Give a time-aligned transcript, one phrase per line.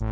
[0.00, 0.08] 欢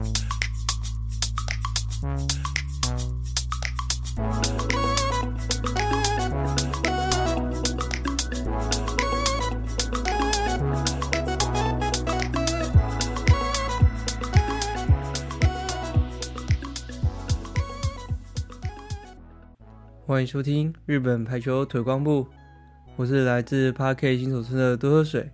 [20.20, 22.28] 迎收听日本排球推广部，
[22.96, 25.30] 我是来自 Park 新手村的多喝水。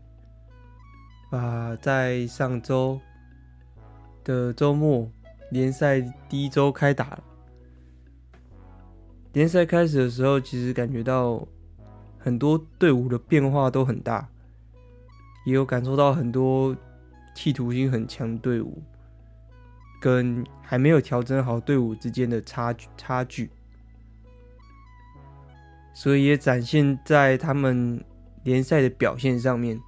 [1.30, 3.00] 啊，在上周
[4.24, 5.08] 的周末，
[5.50, 7.24] 联赛第一周开打了。
[9.34, 11.46] 联赛开始的时候，其实感觉到
[12.18, 14.28] 很多队伍的变化都很大，
[15.44, 16.74] 也有感受到很多
[17.34, 18.82] 企图心很强的队伍，
[20.00, 23.50] 跟还没有调整好队伍之间的差距差距。
[25.92, 28.02] 所以也展现在他们
[28.42, 29.80] 联赛的表现上面。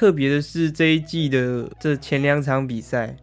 [0.00, 3.14] 特别的是这一季的这前两场比赛，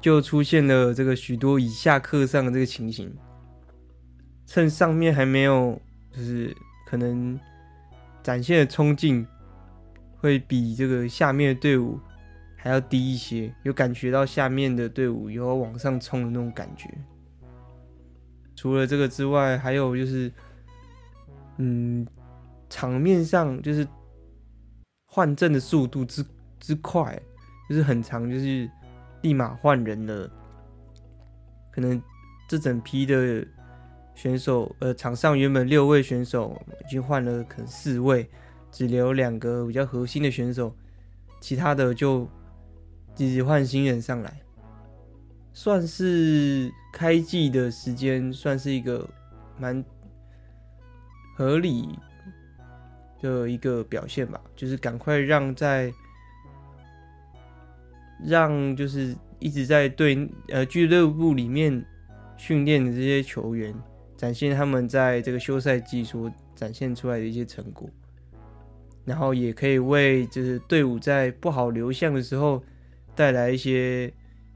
[0.00, 3.14] 就出现了这个许多以下克上的这个情形。
[4.46, 5.78] 趁上面还没有，
[6.10, 7.38] 就是可能
[8.22, 9.26] 展现的冲劲
[10.16, 12.00] 会比这个下面的队伍
[12.56, 16.88] 还要低一些，有感觉到下面的队伍有往上冲的那种感觉。
[18.56, 20.32] 除了这个之外，还有就是，
[21.58, 22.06] 嗯，
[22.70, 23.86] 场面上就是
[25.12, 26.24] 换阵的速度之
[26.60, 27.20] 之快，
[27.68, 28.70] 就是很长，就是
[29.22, 30.30] 立马换人了。
[31.72, 32.00] 可能
[32.48, 33.44] 这整批的
[34.14, 38.30] 选手，呃，场上原本六位选手已经换了，可能四位，
[38.70, 40.72] 只留两个比较核心的选手，
[41.40, 42.28] 其他的就
[43.16, 44.40] 一直换新人上来。
[45.52, 49.08] 算是开季的时间，算是一个
[49.58, 49.84] 蛮
[51.36, 51.98] 合理
[53.20, 54.40] 的一个表现吧。
[54.56, 55.92] 就是赶快让在
[58.24, 61.84] 让就是一直在队呃俱乐部里面
[62.36, 63.74] 训练的这些球员，
[64.16, 67.88] 展现他们在这个休赛季所展现出来的一些成果，
[69.04, 72.62] 然后也可以为就是队伍在不好流向的时候
[73.14, 74.12] 带来一些。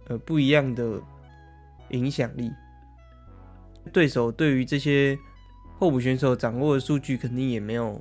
[0.07, 1.01] 呃，不一样的
[1.89, 2.53] 影响力，
[3.91, 5.19] 对手对于这些
[5.79, 7.99] 候补选手掌握的数据，肯定也没有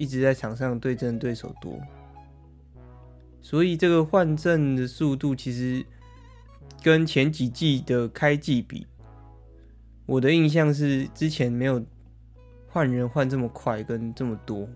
[0.00, 1.78] 一直在场上对阵对手多，
[3.42, 5.84] 所以这个换阵的速度其实
[6.82, 8.86] 跟前几季的开季比，
[10.06, 11.84] 我的印象是之前没有
[12.66, 14.66] 换人换这么快跟这么多，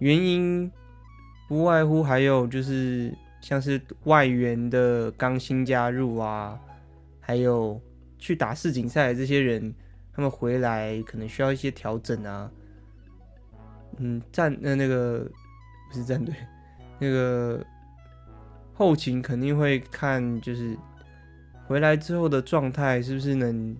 [0.00, 0.68] 原因
[1.48, 3.16] 不外乎还有就是。
[3.42, 6.56] 像是外援的刚新加入啊，
[7.18, 7.82] 还有
[8.20, 9.74] 去打世锦赛的这些人，
[10.12, 12.48] 他们回来可能需要一些调整啊。
[13.98, 15.28] 嗯，战那那个
[15.88, 16.34] 不是战队，
[16.98, 17.64] 那个
[18.74, 20.76] 后勤肯定会看，就是
[21.66, 23.76] 回来之后的状态是不是能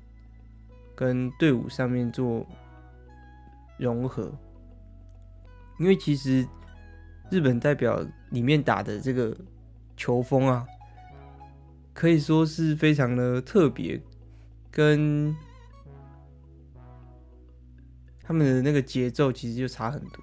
[0.95, 2.47] 跟队伍上面做
[3.79, 4.33] 融合。
[5.79, 6.47] 因为其实
[7.31, 9.37] 日本代表里面打的这个。
[9.95, 10.67] 球风啊，
[11.93, 14.01] 可以说是非常的特别，
[14.69, 15.37] 跟
[18.23, 20.21] 他们的那个节奏其实就差很多。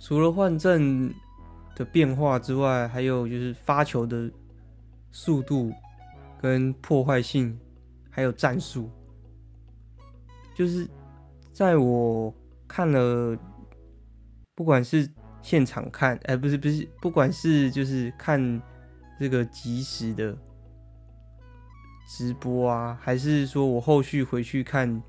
[0.00, 1.14] 除了换阵
[1.74, 4.30] 的变化之外，还有就是发球的
[5.12, 5.72] 速度
[6.40, 7.58] 跟破坏性，
[8.10, 8.90] 还有战术，
[10.54, 10.88] 就是
[11.52, 12.34] 在我
[12.66, 13.38] 看了，
[14.54, 15.08] 不管是。
[15.44, 18.62] 现场看，哎、不是不是，不管是就是看
[19.20, 20.34] 这个即时的
[22.06, 25.02] 直播啊，还是说我后续回去看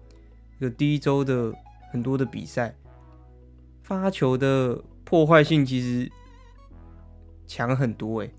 [0.59, 1.53] 有第一周的
[1.91, 2.73] 很多的比赛，
[3.83, 6.11] 发球的破坏性其实
[7.47, 8.29] 强很多哎，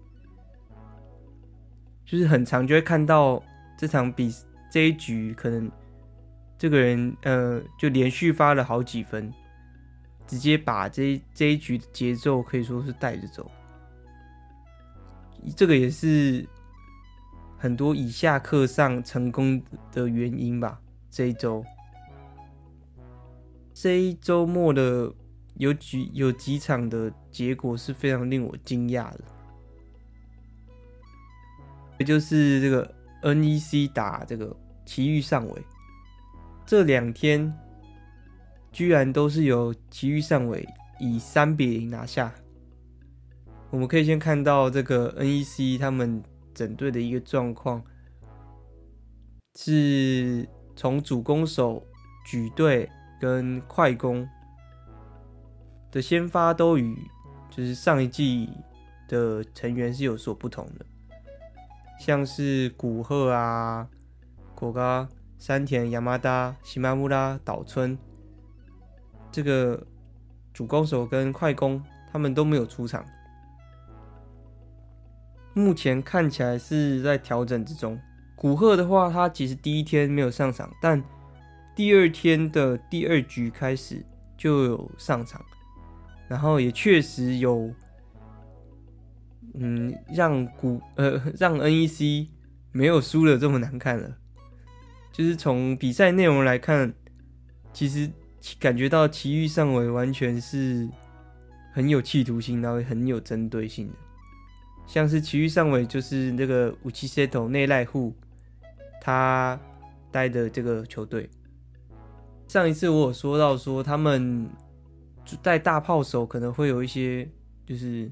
[2.04, 3.42] 就是很常就会看到
[3.78, 4.34] 这场比
[4.70, 5.70] 这一局可能
[6.58, 9.32] 这个人呃就连续发了好几分。
[10.28, 13.48] 直接把这这一局的节奏可以说是带着走，
[15.54, 16.44] 这个也是
[17.58, 19.62] 很多以下克上成功
[19.92, 20.80] 的原因吧。
[21.10, 21.64] 这一周，
[23.72, 25.12] 这一周末的
[25.54, 29.20] 有几有几场的结果是非常令我惊讶的，
[31.98, 34.54] 也就是这个 NEC 打这个
[34.84, 35.62] 埼玉上尾
[36.64, 37.52] 这两天。
[38.72, 40.68] 居然都是由埼玉上尾
[41.00, 42.30] 以三比零拿下。
[43.70, 46.22] 我们可以先看到这个 NEC 他们
[46.56, 47.84] 整队的一个状况，
[49.56, 51.86] 是从主攻手
[52.24, 54.26] 举队跟快攻
[55.90, 56.96] 的先发都与
[57.50, 58.48] 就是上一季
[59.06, 60.86] 的成员是有所不同的，
[62.00, 63.86] 像是古贺啊、
[64.54, 65.06] 果嘎、
[65.38, 67.98] 山田、亚麻达、西马木拉、岛村，
[69.30, 69.86] 这个
[70.54, 73.04] 主攻手跟快攻他们都没有出场，
[75.56, 77.98] 目前看起来是在调整之中。
[78.34, 81.02] 古贺的话，他其实第一天没有上场，但
[81.74, 84.04] 第二天的第二局开始
[84.36, 85.42] 就有上场。
[86.28, 87.72] 然后也确实有，
[89.54, 92.28] 嗯，让古 呃让 NEC
[92.72, 94.14] 没有输的这么难看了。
[95.10, 96.92] 就是从比赛内容来看，
[97.72, 98.10] 其实
[98.60, 100.86] 感觉到奇遇上尾完全是
[101.72, 103.94] 很有企图心，然后很有针对性的。
[104.86, 108.14] 像是埼玉上尾就是那个武器 settle 内濑户，
[109.00, 109.58] 他
[110.10, 111.28] 带的这个球队。
[112.48, 114.48] 上一次我有说到说他们。
[115.42, 117.28] 带大炮手可能会有一些，
[117.66, 118.08] 就是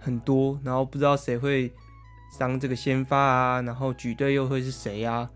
[0.00, 1.72] 很多，然后不知道谁会
[2.40, 5.30] 当这个先发啊，然后举队又会是谁啊？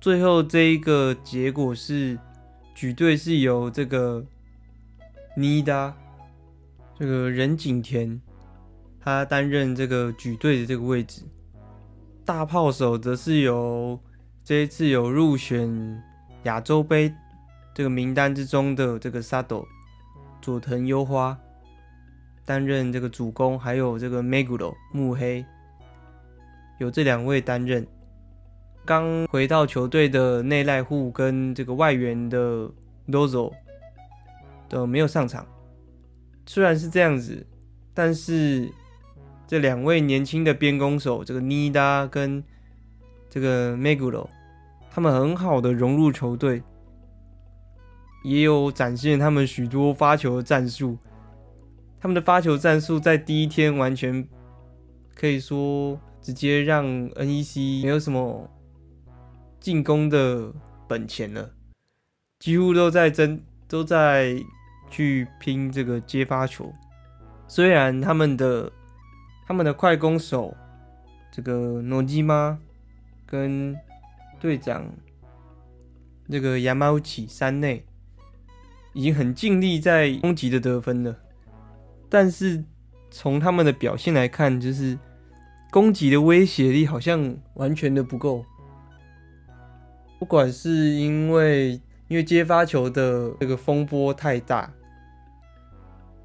[0.00, 2.18] 最后这一个结果是
[2.74, 4.24] 举队是由这个
[5.36, 5.94] 尼达，
[6.98, 8.18] 这个任景田，
[9.04, 11.22] 他担任这个举队的这个位置，
[12.24, 13.98] 大炮手则是由
[14.44, 16.02] 这一次有入选
[16.44, 17.12] 亚洲杯
[17.74, 19.66] 这个名单之中的这个沙斗。
[20.40, 21.38] 佐藤优花
[22.44, 25.44] 担任这个主攻，还有这个 Meguro 木黑，
[26.78, 27.86] 有这两位担任。
[28.84, 32.68] 刚回到球队的内濑户跟这个外援的
[33.08, 33.52] Dozo
[34.68, 35.46] 都没有上场。
[36.44, 37.46] 虽然是这样子，
[37.94, 38.68] 但是
[39.52, 42.42] 这两位年轻的边攻手，这个 Nida 跟
[43.28, 44.26] 这个 Meguro，
[44.90, 46.62] 他们很好的融入球队。
[48.24, 50.96] 也有展现他们许多发球的战术，
[52.00, 54.26] 他们的发球战术在第一天完全
[55.14, 58.50] 可以说直接让 NEC 没有什么
[59.60, 60.50] 进攻的
[60.88, 61.50] 本钱了，
[62.38, 63.38] 几乎都在争，
[63.68, 64.34] 都在
[64.88, 66.72] 去拼这个接发球。
[67.46, 68.72] 虽然他们的
[69.52, 70.56] 他们的快攻手
[71.30, 72.58] 这个诺基玛
[73.26, 73.76] 跟
[74.40, 74.90] 队长
[76.30, 77.84] 这个亚马乌山内。
[78.94, 81.14] 已经很尽力在攻击的得分了，
[82.08, 82.64] 但是
[83.10, 84.98] 从他们的表现来看，就是
[85.70, 88.44] 攻击的威胁力好像完全的不够。
[90.18, 91.72] 不管是因为
[92.08, 94.70] 因为接发球的这个风波太大，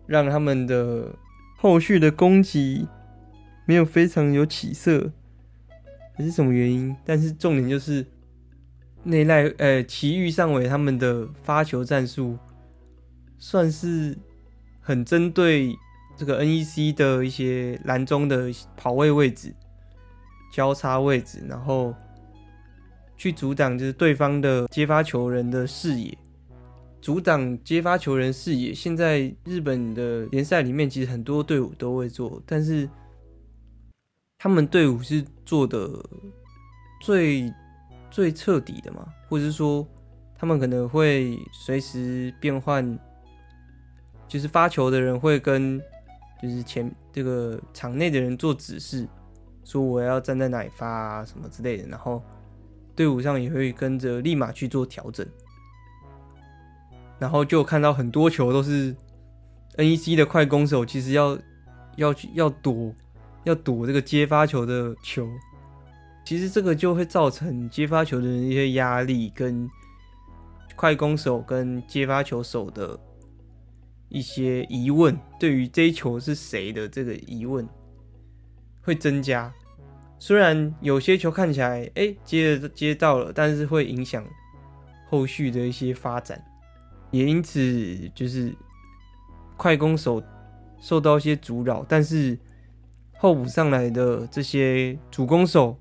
[0.06, 1.14] 让他们的
[1.58, 2.86] 后续的攻击
[3.68, 5.12] 没有非常有起色，
[6.16, 6.96] 还是什么原因？
[7.06, 8.04] 但是重点就是
[9.04, 12.36] 内赖呃埼玉上尾他们的发球战术。
[13.40, 14.18] 算是
[14.82, 15.78] 很针对
[16.18, 19.54] 这个 NEC 的一些篮中的跑位位置、
[20.52, 21.94] 交叉位置，然后
[23.16, 26.18] 去阻挡就是对方的接发球人的视野，
[27.00, 28.74] 阻挡接发球人视野。
[28.74, 32.90] 现在日本的联赛里面，其实很多队伍都会做，但是
[34.38, 35.90] 他们队伍是做的
[37.02, 37.54] 最
[38.12, 39.88] 最彻底的嘛，或者是说
[40.38, 42.98] 他们可能会随时变换。
[44.30, 45.82] 就是发球的人会跟，
[46.44, 49.08] 就是前这个场内的人做指示，
[49.64, 52.22] 说我要站在哪里发啊什么之类的，然后
[52.94, 55.26] 队伍上也会跟着立马去做调整，
[57.18, 58.94] 然后就看到很多球都是
[59.78, 61.40] NEC 的快攻手，其实要
[61.96, 62.94] 要去要躲
[63.48, 65.28] 要躲这个接发球的球，
[66.24, 69.70] 其实这个就会造成接发球的人一些压力，跟
[70.76, 73.00] 快攻手跟接发球手的。
[74.10, 77.68] 一些疑问，对于这一球是谁的这个疑问
[78.82, 79.54] 会增加。
[80.18, 84.26] 虽然有些球看起来，哎、接了接到了，但是会影响
[85.10, 86.42] 后续的一些发展，
[87.12, 88.56] 也因此就是
[89.58, 90.24] 快攻手
[90.80, 91.86] 受到一些阻扰。
[91.86, 92.40] 但是
[93.18, 95.78] 候补上来的这些主攻手，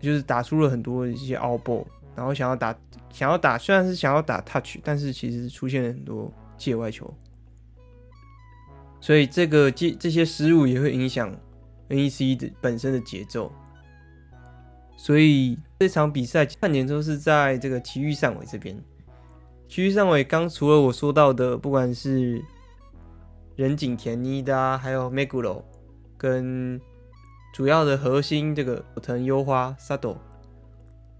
[0.00, 2.76] 就是打出了很多一些 out ball，然后想要打
[3.10, 6.32] 想要打，虽然是想要打 touch，但是其实出现了很多。
[6.60, 7.10] 界外球，
[9.00, 11.34] 所以这个这这些失误也会影响
[11.88, 13.50] NEC 的本身的节奏。
[14.94, 18.76] 所以这场比赛看点都是在这个体育上尾这边。
[19.70, 22.44] 埼玉上尾刚除了我说到的，不管是
[23.56, 25.62] 人景田尼达，还有 Meguro
[26.20, 26.78] 跟
[27.54, 30.18] 主要的核心这个佐藤优花 Sato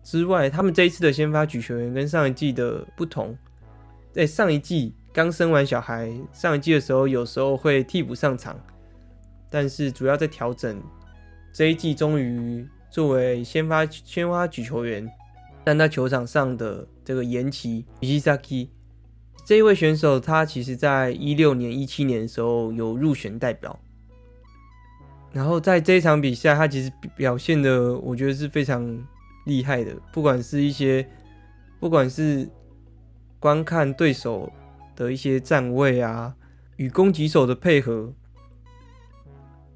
[0.02, 3.34] 之外，他们这一次的先发举球员跟上一季的不同，
[4.12, 4.94] 在上一季。
[5.12, 8.56] 刚生完小孩，上一季的时候有时候会替补上场，
[9.50, 10.80] 但是主要在调整。
[11.52, 15.10] 这一季终于作为先发先发举球员，
[15.66, 18.68] 站在球场上的这个岩崎 Ishizaki
[19.44, 23.76] 这一位选手，他其实在一六年、一七年的时候有入选代表，
[25.32, 29.06] 然后在这一场比赛，他其实表现的我觉得是非常
[29.46, 31.08] 厉害的，不管是一些，
[31.78, 32.48] 不管是
[33.38, 34.52] 观看对手
[34.96, 36.34] 的一些站位啊，
[36.76, 38.12] 与攻击手的配合。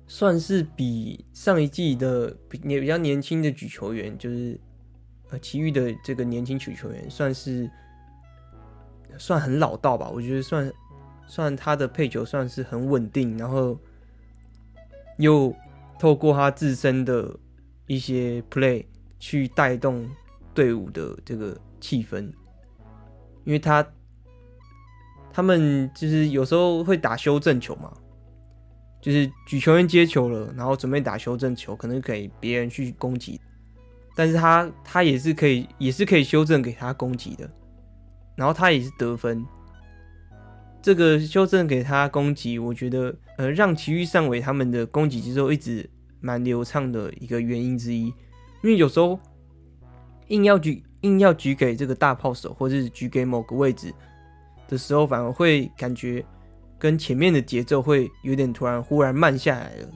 [0.07, 4.61] 算是比上一季的比年比较年轻的举球员，就是
[5.31, 7.69] 呃，其余的这个年轻举球员，算是
[9.17, 10.11] 算很老道吧。
[10.11, 10.71] 我觉得算
[11.27, 13.79] 算他的配球算是很稳定，然后
[15.19, 15.55] 又
[15.99, 17.35] 透过他自身的
[17.87, 18.85] 一些 play
[19.19, 20.09] 去带动
[20.53, 22.33] 队伍的这个气氛，
[23.45, 23.87] 因为他
[25.33, 27.93] 他们就是有时候会打修正球嘛。
[29.01, 33.39] 就是举球员接球了，然后准备打修正球，可能给别人去攻击，
[34.17, 37.47] 但是他他也是可以，也是可以修正给他攻击的，
[38.35, 39.45] 然后他也是得分。
[40.85, 45.89] 这个修正给他攻击，我觉得呃，让崎玉上尾他们的攻击节奏一直
[46.21, 48.09] 蛮流畅的一个原因之一，
[48.63, 49.19] 因为有时候
[50.29, 53.91] 硬要举硬要举给这个大炮手，或者是举给某个位置
[54.69, 56.23] 的时候，反而会感觉。
[56.77, 59.89] 跟前面的节奏会有点突然，忽然慢下来了，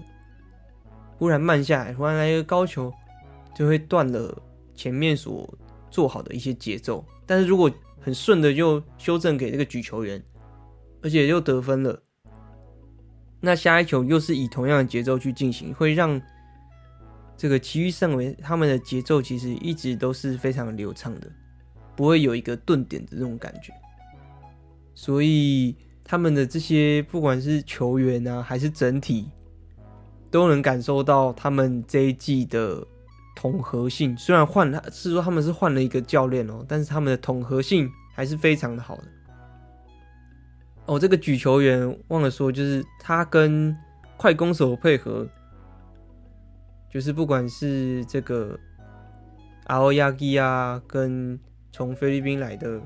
[1.18, 2.90] 忽然慢下来，忽然来一个高球，
[3.54, 4.34] 就会断了
[4.74, 5.46] 前面所
[5.90, 7.04] 做好的一些节奏。
[7.26, 10.22] 但是如果很顺的就修正给这个举球员，
[11.02, 12.02] 而且又得分了，
[13.40, 16.20] 那下一球又是以同样的节奏去进行，会让
[17.36, 21.30] 这个其余上尾他们的节奏其实一直都是非常流畅的，
[21.96, 23.72] 不会有一个顿点的这种感觉，
[24.94, 25.76] 所以。
[26.10, 29.28] 他们的这些不管是球员啊，还是整体，
[30.30, 32.82] 都能感受到他们这一季的
[33.36, 34.16] 统合性。
[34.16, 39.04] 虽然换了，是说他们是换了一个教练哦，但是他们的统合性还是非常的好的。
[40.88, 43.76] 哦，这个举球员忘了说，就是他跟
[44.16, 45.28] 快攻手配合，
[46.90, 48.58] 就是不管是这个
[49.66, 51.38] 阿欧亚基啊，跟
[51.70, 52.80] 从菲律宾来的，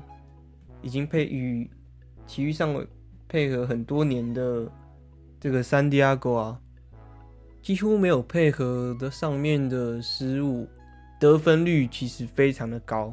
[0.81, 1.67] 已经配与
[2.27, 2.85] 其余上。
[3.25, 4.71] 配合很多年的
[5.39, 6.59] 这个三迪亚哥啊，
[7.63, 10.67] 几乎没有配合的上面的失误，
[11.19, 13.11] 得分率其实非常的高，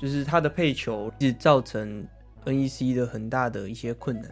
[0.00, 2.06] 就是他的配球是造成
[2.46, 4.30] NEC 的很大的一些困难。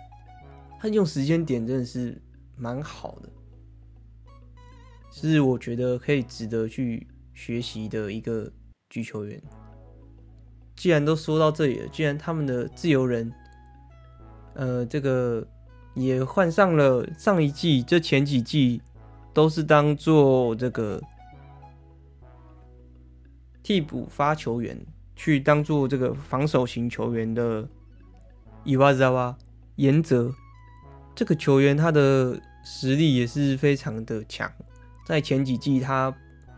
[0.81, 2.21] 他用时间点真的是
[2.57, 3.29] 蛮好的，
[5.13, 8.51] 是我觉得可以值得去学习的一个
[8.91, 9.43] 举球员。
[10.75, 13.33] 既然都说到这里了，既然他们的自由人。
[14.57, 15.45] 呃，这个
[15.95, 18.81] 也换上了上一季，这前几季
[19.33, 21.03] 都是当做这个
[23.65, 24.79] 替补发球员，
[25.17, 27.69] 去当做这个防守型球员的
[28.65, 29.37] 伊瓦扎瓦
[29.77, 30.35] 岩泽。
[31.15, 34.51] 这个球员他的实力也是非常的强，
[35.07, 36.13] 在前几季他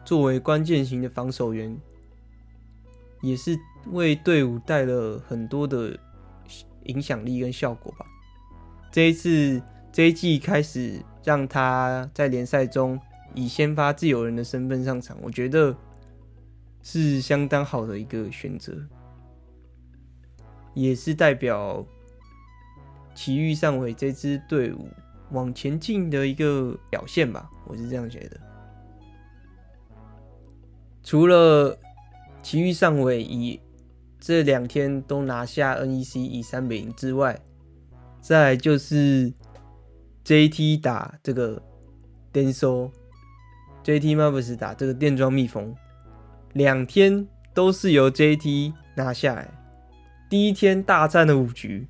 [0.04, 1.76] 作为关键型的防守员，
[3.20, 3.58] 也是
[3.92, 5.98] 为队伍带了很多的。
[6.86, 8.06] 影响力跟效果吧。
[8.92, 9.60] 这一次
[9.90, 12.96] 这一季开始让他在联赛中
[13.34, 15.76] 以先发自由人的身份上场，我觉得
[16.84, 18.72] 是相当好的一个选择，
[20.74, 21.84] 也是代表
[23.16, 24.88] 奇遇上尾这支队伍
[25.30, 27.50] 往前进的一个表现吧。
[27.66, 28.38] 我是这样觉得。
[31.02, 31.76] 除了
[32.42, 33.60] 奇遇上尾以
[34.20, 37.40] 这两天都拿下 NEC 以三比零之外，
[38.20, 39.32] 再就是
[40.24, 41.62] JT 打这个
[42.32, 45.74] Denso，JT m a v i s 打这个电装蜜蜂，
[46.52, 49.48] 两天都是由 JT 拿下来。
[50.28, 51.86] 第一天大战了五局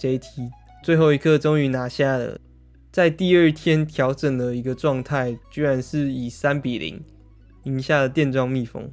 [0.00, 0.48] ，JT
[0.82, 2.38] 最后一刻终于拿下了。
[2.90, 7.00] 在第二天调整了一个状态，居然是以三比零
[7.62, 8.90] 赢下了电装蜜蜂。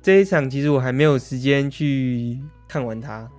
[0.00, 3.30] 这一场其实我还没有时间去看完它，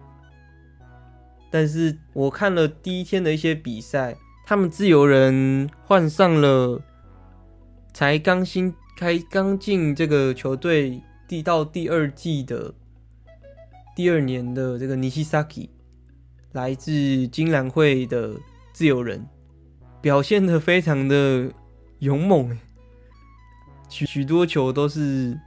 [1.49, 4.15] 但是我看了第一天的一些比赛，
[4.45, 6.81] 他们自由人换上了
[7.93, 12.73] 才刚新开刚进这个球队第到第二季的
[13.95, 15.69] 第二年的这个尼西萨基，
[16.51, 18.35] 来自金兰会的
[18.73, 19.27] 自由人，
[20.01, 21.51] 表现的非常的
[21.99, 22.57] 勇猛，
[23.89, 25.39] 许许多球都是。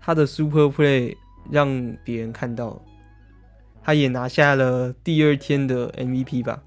[0.00, 1.14] 他的 super play
[1.50, 2.82] 让别人看到，
[3.82, 6.62] 他也拿下了第二天的 MVP 吧。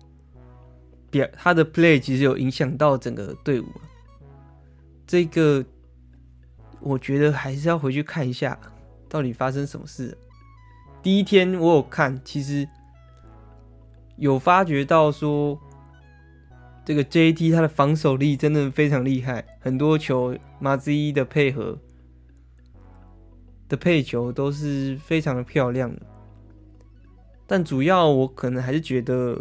[1.10, 3.66] 表他的 play 其实有影响到整个队伍，
[5.08, 5.66] 这个
[6.80, 8.56] 我觉得还是要回去看一下，
[9.12, 10.18] 到底发生什么事。
[11.04, 12.66] 第一天我有看，其实
[14.16, 15.60] 有发觉到说，
[16.86, 21.78] 这个 JT 他的防守力真的非常厉害，很多球马兹一的配合
[23.68, 25.92] 的配球都是非常的漂亮。
[27.46, 29.38] 但主要我可能还是觉得。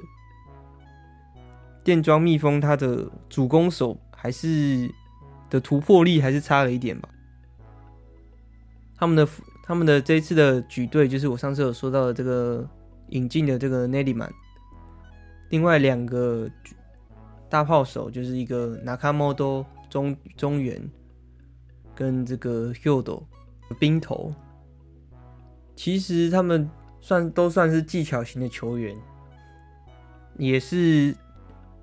[1.82, 4.88] 电装蜜蜂，它的主攻手还是
[5.48, 7.08] 的突破力还是差了一点吧。
[8.94, 9.26] 他们的
[9.70, 12.68] 他们的这一次的举队，就是我上次有说到的这个
[13.10, 14.28] 引进的这个内利曼，
[15.50, 16.50] 另外两个
[17.48, 20.82] 大炮手就是一个纳卡莫多中中原，
[21.94, 23.22] 跟这个 Hyodo
[23.78, 24.34] 兵头，
[25.76, 26.68] 其实他们
[27.00, 28.96] 算都算是技巧型的球员，
[30.36, 31.14] 也是。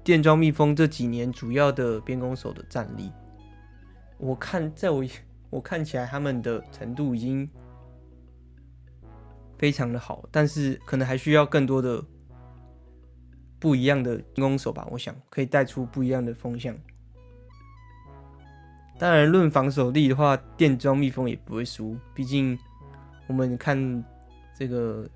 [0.03, 3.11] 电装蜜蜂这几年主要的边攻手的战力，
[4.17, 5.05] 我看在我
[5.49, 7.49] 我看起来他们的程度已经
[9.57, 12.03] 非常的好，但是可能还需要更多的
[13.59, 14.87] 不一样的攻手吧。
[14.91, 16.77] 我想可以带出不一样的风向。
[18.97, 21.97] 当然，论防守力的话，电装蜜蜂也不会输。
[22.13, 22.57] 毕竟
[23.27, 24.03] 我们看
[24.57, 25.07] 这个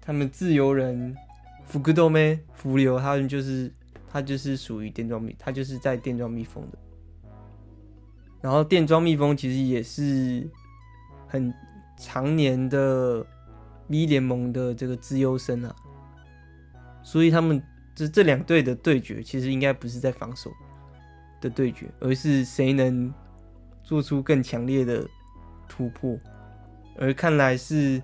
[0.00, 1.16] 他们自由人
[1.64, 3.72] 福格多梅福流，他们就是。
[4.12, 6.78] 他就是属于电装蜜，他就是在电装蜜蜂的。
[8.40, 10.50] 然后电装蜜蜂其实也是
[11.28, 11.54] 很
[11.96, 13.24] 常年的
[13.90, 15.76] V 联盟的这个资优生啊，
[17.02, 17.62] 所以他们
[17.94, 20.50] 这这两队的对决，其实应该不是在防守
[21.42, 23.12] 的对决，而是谁能
[23.82, 25.06] 做出更强烈的
[25.68, 26.18] 突破。
[26.96, 28.02] 而看来是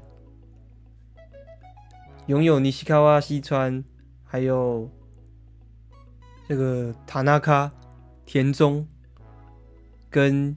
[2.27, 3.83] 拥有尼西卡瓦西川，
[4.25, 4.91] 还有。
[6.49, 7.69] 这个塔纳卡、
[8.25, 8.87] 田中
[10.09, 10.57] 跟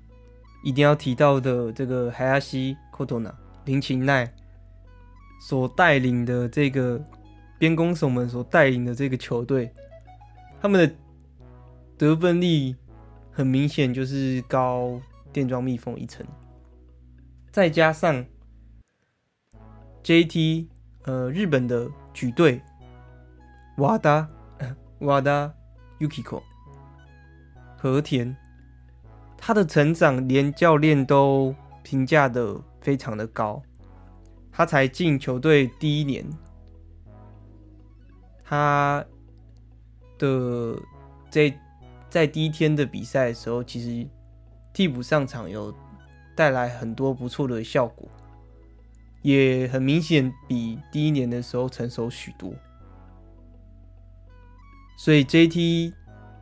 [0.63, 4.31] 一定要提到的这个海亚西、科托纳、林琴奈
[5.39, 7.01] 所带领的这个
[7.57, 9.73] 边攻手们所带领的这个球队，
[10.61, 10.95] 他们的
[11.97, 12.75] 得分力
[13.31, 16.25] 很明显就是高电装蜜蜂一层，
[17.51, 18.25] 再加上
[20.03, 20.67] JT
[21.03, 22.61] 呃日本的举队
[23.77, 24.29] 瓦达
[24.99, 25.53] 瓦达。
[25.99, 26.41] Yukiko
[27.77, 28.33] 和田，
[29.37, 33.61] 他的成长连教练都评价的非常的高。
[34.59, 36.29] 他才进球队第一年，
[38.43, 39.05] 他
[40.17, 40.77] 的
[41.29, 41.57] 在
[42.09, 44.05] 在第一天的比赛的时候，其实
[44.73, 45.73] 替补上场有
[46.35, 48.05] 带来很多不错的效果，
[49.21, 52.53] 也很明显比第一年的时候成熟许多。
[54.97, 55.93] 所以 JT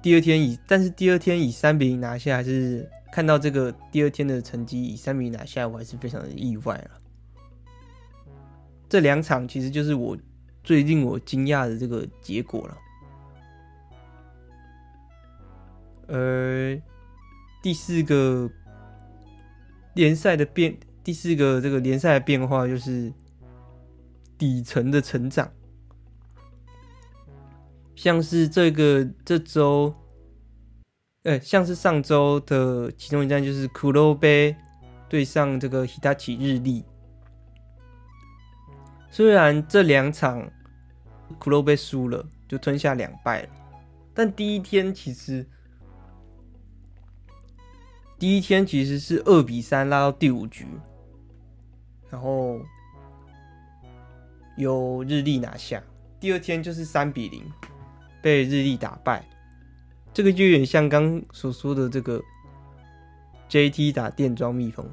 [0.02, 7.02] 第二天以，但是第二天以三比零拿下，还是看到这个第二天的成绩以三比零拿下，我还是非常的意外了。
[8.90, 10.18] 这两场其实就是我
[10.64, 12.78] 最令我惊讶的这个结果了。
[16.08, 16.82] 而
[17.62, 18.50] 第四个
[19.94, 23.12] 联赛的变，第四个这个联赛的变化就是
[24.38, 25.52] 底层的成长。
[27.96, 29.94] 像是这个这周，
[31.24, 34.56] 呃、像是上周的其中一战，就是苦肉杯
[35.10, 36.86] 对上这个 Hitachi 日立。
[39.18, 40.48] 虽然这两场
[41.40, 43.50] 苦肉被输了，就吞下两败了，
[44.14, 45.44] 但第一天其实
[48.20, 50.68] 第一天其实是二比三拉到第五局，
[52.12, 52.62] 然后
[54.56, 55.82] 由日立拿下。
[56.20, 57.44] 第二天就是三比零。
[58.22, 59.28] 被日立打败，
[60.14, 62.22] 这个就有点像刚所说的这个
[63.50, 64.88] JT 打电装蜜蜂。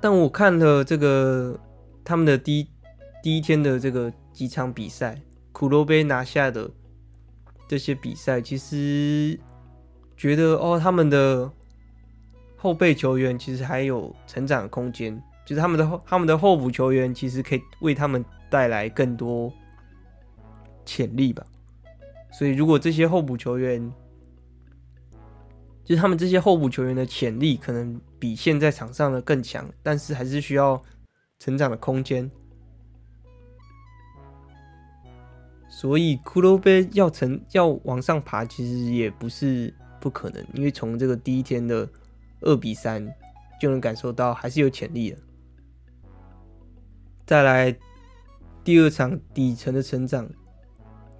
[0.00, 1.58] 但我看了这个
[2.04, 2.68] 他们的第一
[3.22, 5.20] 第一天的这个几场比赛，
[5.52, 6.70] 苦肉杯拿下的
[7.68, 9.38] 这些比赛，其实
[10.16, 11.50] 觉得哦，他们的
[12.56, 19.52] 后备球员其实还有成长空间，就是他们的他们的候补球员其实可以为他们带来更多。
[20.88, 21.44] 潜力吧，
[22.30, 23.92] 所以如果这些候补球员，
[25.86, 30.82] 就是他们这些候补球员的潜力可能比现在场上的更强，但是还是需要
[31.38, 32.28] 成长的空间。
[35.68, 41.88] 所以骷髅杯要成要往上爬，其实也不是不可能，因为从这个第一天的
[42.40, 43.06] 二比三
[43.60, 45.18] 就能感受到还是有潜力的。
[47.24, 47.76] 再来
[48.64, 50.28] 第二场底层的成长，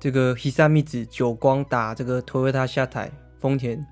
[0.01, 3.87] 这个 Hisamizu 久光打这个 Toyota 下台丰田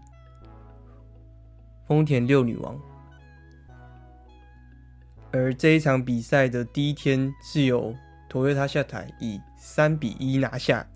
[1.87, 2.79] 丰田六女王。
[5.33, 7.95] 而这一场比赛的第一天是由
[8.31, 10.87] Toyota 下台以三比一拿下，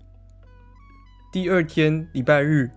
[1.31, 2.71] 第二天礼拜日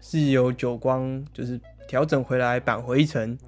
[0.00, 3.38] 是由久光就是调整回来扳回一城，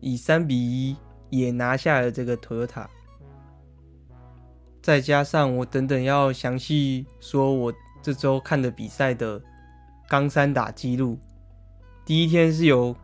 [0.00, 0.96] 以三比一
[1.30, 2.86] 也拿下了这个 Toyota。
[4.82, 9.40] 再加上我等等要详细说我这周看的比赛的
[10.08, 11.18] 冈山打记录，
[12.04, 12.94] 第一天是由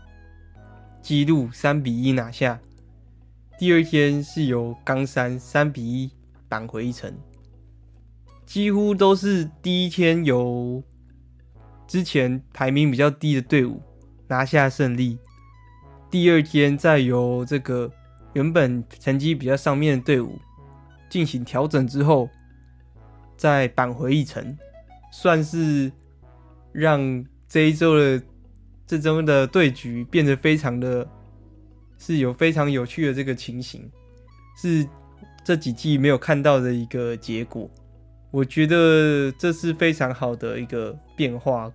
[1.03, 2.61] 记录三比一拿下。
[3.59, 6.11] 第二天是由冈山三比一
[6.49, 7.13] 扳回一城，
[8.47, 10.83] 几乎都是第一天由
[11.87, 13.83] 之前排名比较低的队伍
[14.29, 15.19] 拿下胜利，
[16.11, 17.91] 第二天再由这个
[18.33, 20.39] 原本成绩比较上面的队伍
[21.11, 22.29] 进行调整之后，
[23.37, 24.57] 再扳回一城，
[25.13, 25.93] 算是
[26.73, 28.23] 让这一周的
[28.91, 31.07] 这周的对局变得非常的。
[32.03, 33.87] 是有非常有趣的这个情形，
[34.57, 34.89] 是
[35.45, 37.69] 这几季没有看到的一个结果。
[38.31, 41.71] 我觉得这是非常好的一个变化，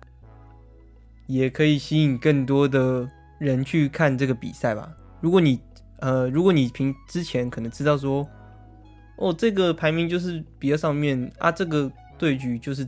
[1.28, 4.92] 也可以吸引更多的人去看这个比赛吧。
[5.20, 5.60] 如果你
[6.00, 8.28] 呃，如果你平之前可能知道说，
[9.18, 12.84] 哦，这个排名就是比较上面啊，这个对局就是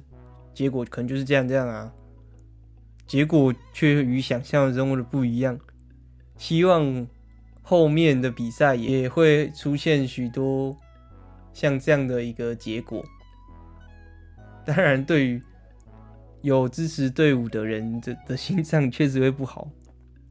[0.53, 1.93] 结果可能就是这样这样啊，
[3.09, 5.59] 结果却与想象中的不一样。
[6.37, 7.05] 希望。
[7.71, 10.75] 后面的比赛也会出现许多
[11.53, 13.05] 像这样的一个结果。
[14.65, 15.43] 当然，对于
[16.41, 19.69] 有支持队伍的人的的心脏确实会不好。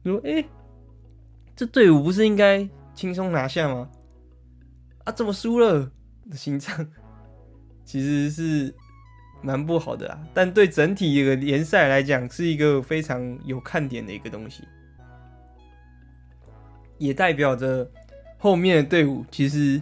[0.02, 0.44] 说：“哎，
[1.54, 3.88] 这队伍不是应该轻松拿下吗？
[5.04, 5.88] 啊，怎么输了？”
[6.34, 6.84] 心脏
[7.84, 8.74] 其实是
[9.42, 10.20] 蛮不好的啊。
[10.32, 14.64] 但对整体一个联赛来讲，是一个非常有看点的一个东西。
[16.98, 17.88] 也代表着
[18.38, 19.80] 后面的队伍，其实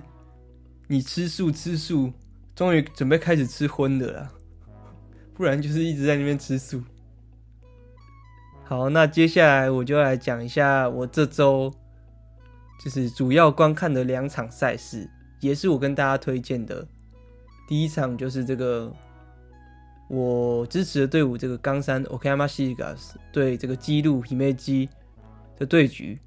[0.87, 2.13] 你吃素吃素，
[2.55, 4.33] 终于准备开始吃荤的了，
[5.33, 6.83] 不然就是一直在那边吃素。
[8.65, 11.73] 好，那接下来我就来讲一下我这周
[12.85, 15.09] 就是主要观看的两场赛事，
[15.41, 16.87] 也是我跟大家推荐的。
[17.67, 18.93] 第一场就是这个
[20.09, 24.89] 我支持的队伍，这个冈山 Okama s i g a s 对这个姬路 Himeji
[25.59, 26.19] 的对局。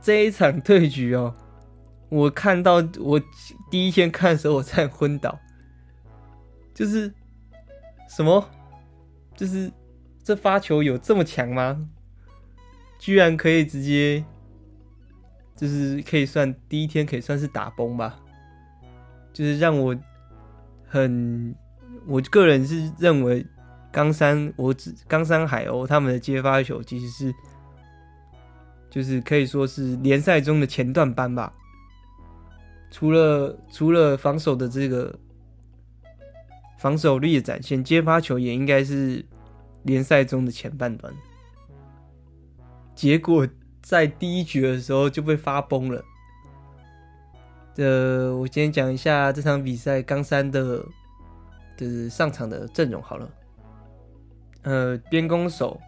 [0.00, 1.34] 这一场对局哦，
[2.08, 3.20] 我看到我
[3.70, 5.38] 第一天看的时候，我差点昏倒。
[6.74, 7.12] 就是
[8.08, 8.48] 什么？
[9.36, 9.70] 就是
[10.22, 11.88] 这发球有这么强吗？
[12.98, 14.24] 居然可以直接，
[15.56, 18.18] 就是可以算第一天可以算是打崩吧。
[19.32, 19.96] 就是让我
[20.86, 21.54] 很，
[22.06, 23.46] 我个人是认为
[23.92, 27.34] 冈山我只冈山海鸥他们的接发球其实是。
[28.90, 31.52] 就是可以说是联赛中的前段班吧，
[32.90, 35.16] 除了除了防守的这个
[36.78, 39.24] 防守力的展现，接发球也应该是
[39.82, 41.12] 联赛中的前半段。
[42.94, 43.46] 结果
[43.82, 46.04] 在第一局的时候就被发崩了。
[47.76, 50.84] 呃，我今天讲一下这场比赛冈山的
[51.76, 53.30] 的上场的阵容好了。
[54.62, 55.80] 呃，边攻手，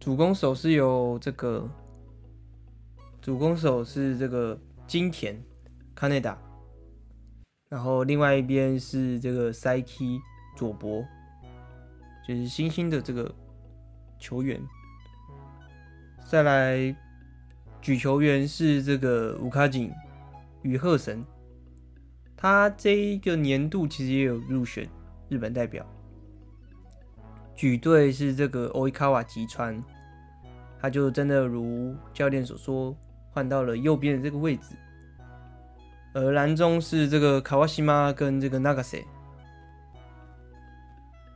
[0.00, 1.68] 主攻手是由这个。
[3.20, 5.36] 主攻手是这个金田
[5.96, 6.38] 卡内达，
[7.70, 10.20] 然后另外一边是这个塞基
[10.54, 11.02] 佐博，
[12.28, 13.34] 就是新兴的这个
[14.18, 14.60] 球员。
[16.28, 16.94] 再来
[17.80, 19.90] 举球员是这个五卡井
[20.60, 21.24] 与贺神，
[22.36, 24.86] 他这一个年度其实也有入选
[25.30, 25.84] 日本代表。
[27.54, 29.82] 举队是这个欧伊卡瓦吉川，
[30.78, 32.94] 他就真的如教练所说。
[33.30, 34.74] 换到了右边的这个位置，
[36.16, 39.04] 而蓝中是这个卡瓦西玛跟这个那嘎塞，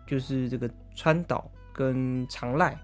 [0.06, 2.74] 就是这个川岛跟长濑。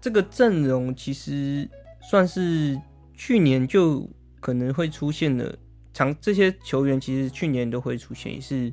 [0.00, 1.68] 这个阵容其实
[2.00, 2.80] 算是
[3.14, 5.58] 去年就可能会出现的，
[5.92, 8.72] 长这些球员其实去年都会出现，也是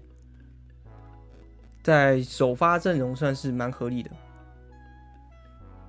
[1.81, 4.11] 在首发阵容算是蛮合理的。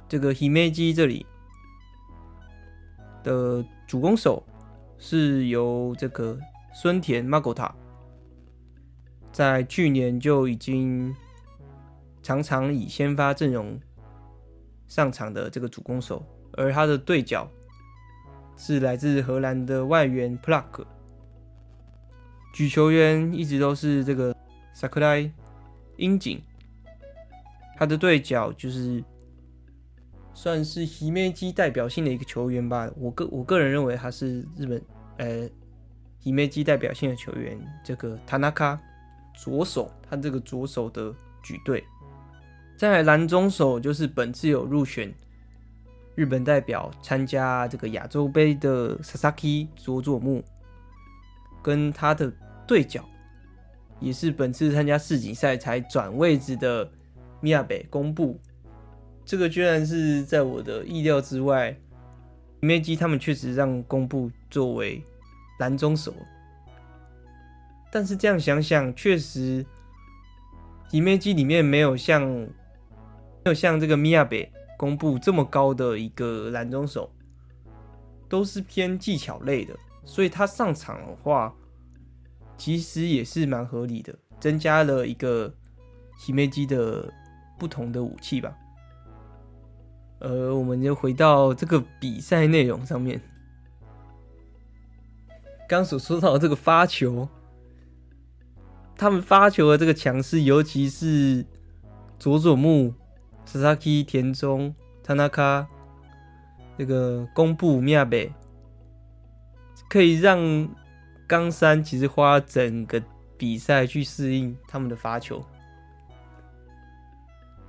[0.08, 1.26] 这个 Himeji 这里。
[3.22, 4.42] 的主攻手
[4.98, 6.38] 是由这个
[6.72, 7.70] 孙田 Magota，
[9.32, 11.14] 在去年就已经
[12.22, 13.78] 常常以先发阵容
[14.86, 17.48] 上场的这个主攻手，而他的对角
[18.56, 20.84] 是来自荷兰的外援 Plak。
[22.52, 24.34] 举球员一直都是这个
[24.74, 25.30] Sakurai
[25.96, 26.40] 樱井，
[27.76, 29.02] 他的对角就是。
[30.34, 34.82] 算是姫路代表性的一个球员吧，我个我个人认为他是日本
[35.18, 35.48] 呃
[36.18, 37.58] 姫路代表性的球员。
[37.84, 38.78] 这个塔纳卡
[39.34, 41.82] 左手，他这个左手的举队。
[42.76, 45.14] 再来蓝中手就是本次有入选
[46.16, 50.42] 日本代表参加这个亚洲杯的 Sasaki 佐佐木，
[51.62, 52.32] 跟他的
[52.66, 53.04] 对角
[54.00, 56.90] 也是本次参加世锦赛才转位置的
[57.40, 58.40] 宫部公布。
[59.24, 61.76] 这个居然是在我的意料之外，
[62.60, 65.02] 梅基他们确实让公布作为
[65.58, 66.14] 蓝中手，
[67.90, 69.64] 但是这样想想，确实，
[70.92, 72.50] 梅基里面没有像没
[73.44, 77.10] 有像这个米亚贝公布这么高的一个蓝中手，
[78.28, 81.54] 都是偏技巧类的，所以他上场的话，
[82.56, 85.52] 其实也是蛮合理的，增加了一个
[86.28, 87.12] 梅基的
[87.58, 88.56] 不同的武器吧。
[90.24, 93.20] 呃，我们就回到这个比赛内容上面。
[95.68, 97.28] 刚所说到的这个发球，
[98.96, 101.44] 他们发球的这个强势，尤其是
[102.18, 102.94] 佐佐木、
[103.46, 105.66] Sasaki、田中、Tanaka
[106.78, 108.32] 这个宫部、宫部，
[109.90, 110.66] 可以让
[111.26, 113.02] 冈山其实花整个
[113.36, 115.44] 比赛去适应他们的发球。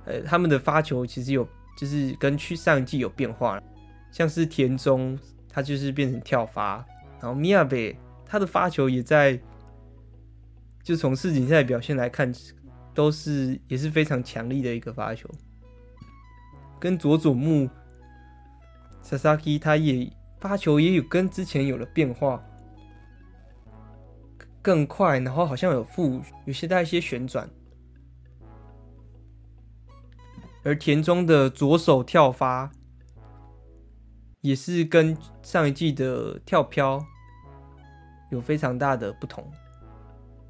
[0.06, 1.46] 呃，他们的发球其实有。
[1.76, 3.62] 就是跟去上一季有变化，
[4.10, 6.84] 像是田中，他就是变成跳发，
[7.20, 7.76] 然后宫部
[8.24, 9.38] 他的发球也在，
[10.82, 12.32] 就从世锦赛表现来看，
[12.94, 15.28] 都是也是非常强力的一个发球。
[16.80, 17.68] 跟佐佐木
[19.02, 20.10] Sasaki 他也
[20.40, 22.42] 发球也有跟之前有了变化，
[24.62, 27.48] 更快，然后好像有负有些带一些旋转。
[30.66, 32.68] 而田中的左手跳发
[34.40, 37.00] 也是跟上一季的跳飘
[38.32, 39.48] 有非常大的不同，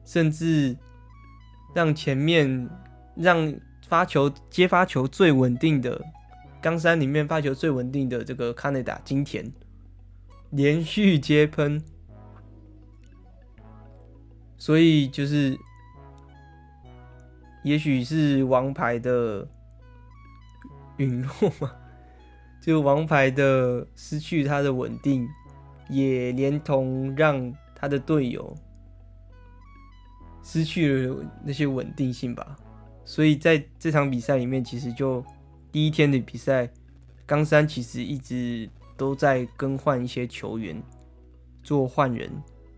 [0.07, 0.74] 甚至
[1.74, 2.66] 让前面
[3.14, 3.55] 让
[3.87, 6.02] 发球接发球最稳定的
[6.62, 9.52] 冈山里面发球最稳定的这个卡内达金田
[10.48, 11.85] 连续接喷，
[14.57, 15.59] 所以就是
[17.62, 19.46] 也许是王牌的。
[20.97, 21.73] 陨落嘛，
[22.61, 25.29] 就王牌的失去他的稳定，
[25.89, 28.55] 也连同让他的队友
[30.43, 32.57] 失去了那些稳定性吧。
[33.05, 35.25] 所以在这场比赛里面，其实就
[35.71, 36.69] 第一天的比赛，
[37.25, 40.83] 冈山其实一直都在更换一些球员
[41.63, 42.31] 做换人，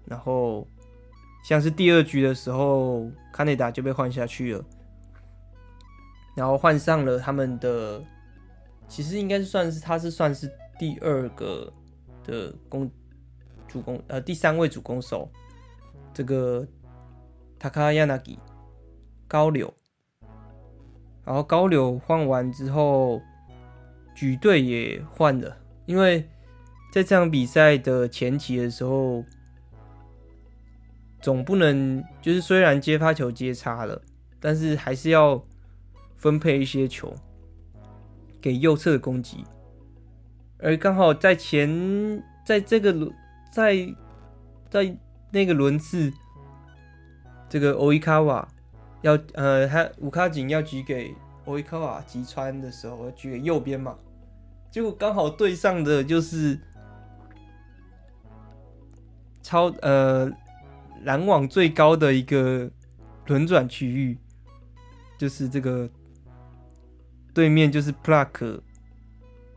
[0.05, 0.67] 然后
[1.45, 4.65] 像是第二局的时候，卡内达就被换下去了。
[6.39, 8.01] 然后换上了他们的，
[8.87, 10.49] 其实应该是算是他是算是
[10.79, 11.73] 第二个
[12.23, 12.89] 的攻
[13.67, 15.29] 主攻呃第三位主攻手，
[16.15, 16.65] 这个
[17.59, 18.39] 塔卡亚纳吉
[19.27, 19.75] 高柳，
[21.25, 23.21] 然后高柳换完之后，
[24.15, 26.21] 举队也换了，因为
[26.93, 29.25] 在这场比赛的前期的时候，
[31.21, 34.01] 总不能就是虽然接发球接差了，
[34.39, 35.45] 但是还是要。
[36.19, 37.15] 分配一些球
[38.41, 39.45] 给右侧的攻击，
[40.59, 43.13] 而刚好在前，在这个轮，
[43.53, 43.95] 在
[44.69, 44.99] 在
[45.31, 46.13] 那个轮次，
[47.49, 48.49] 这个欧伊卡瓦
[49.03, 53.97] 要呃，他五卡井要举给欧伊卡瓦击穿的时候，要举给右边嘛，
[54.73, 56.59] 结果刚好对上的就是
[59.41, 60.29] 超呃
[61.05, 62.69] 拦网最高的一个
[63.27, 64.19] 轮转区域，
[65.17, 65.89] 就是这个。
[67.39, 68.61] 对面就是 Pluck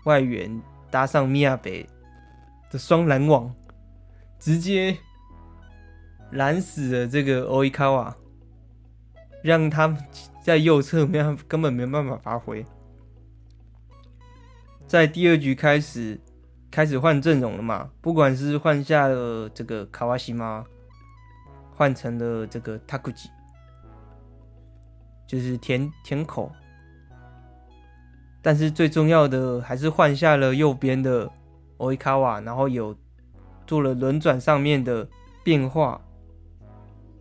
[0.04, 1.90] 外援搭上米亚北
[2.70, 3.52] 的双拦网，
[4.38, 4.96] 直接
[6.30, 8.16] 拦死了这个欧伊卡瓦，
[9.42, 9.98] 让他们
[10.44, 12.64] 在右侧没有根本没办法发挥。
[14.86, 16.22] 在第二局开始
[16.70, 20.64] 开始换阵容了嘛，不管是换下了这个卡瓦西玛，
[21.76, 23.28] 换成了这个塔古吉，
[25.26, 26.52] 就是田田口。
[28.42, 31.32] 但是最重要的还是换下了右边的
[31.78, 32.96] 奥伊卡瓦，然后有
[33.68, 35.08] 做了轮转上面的
[35.44, 36.02] 变化，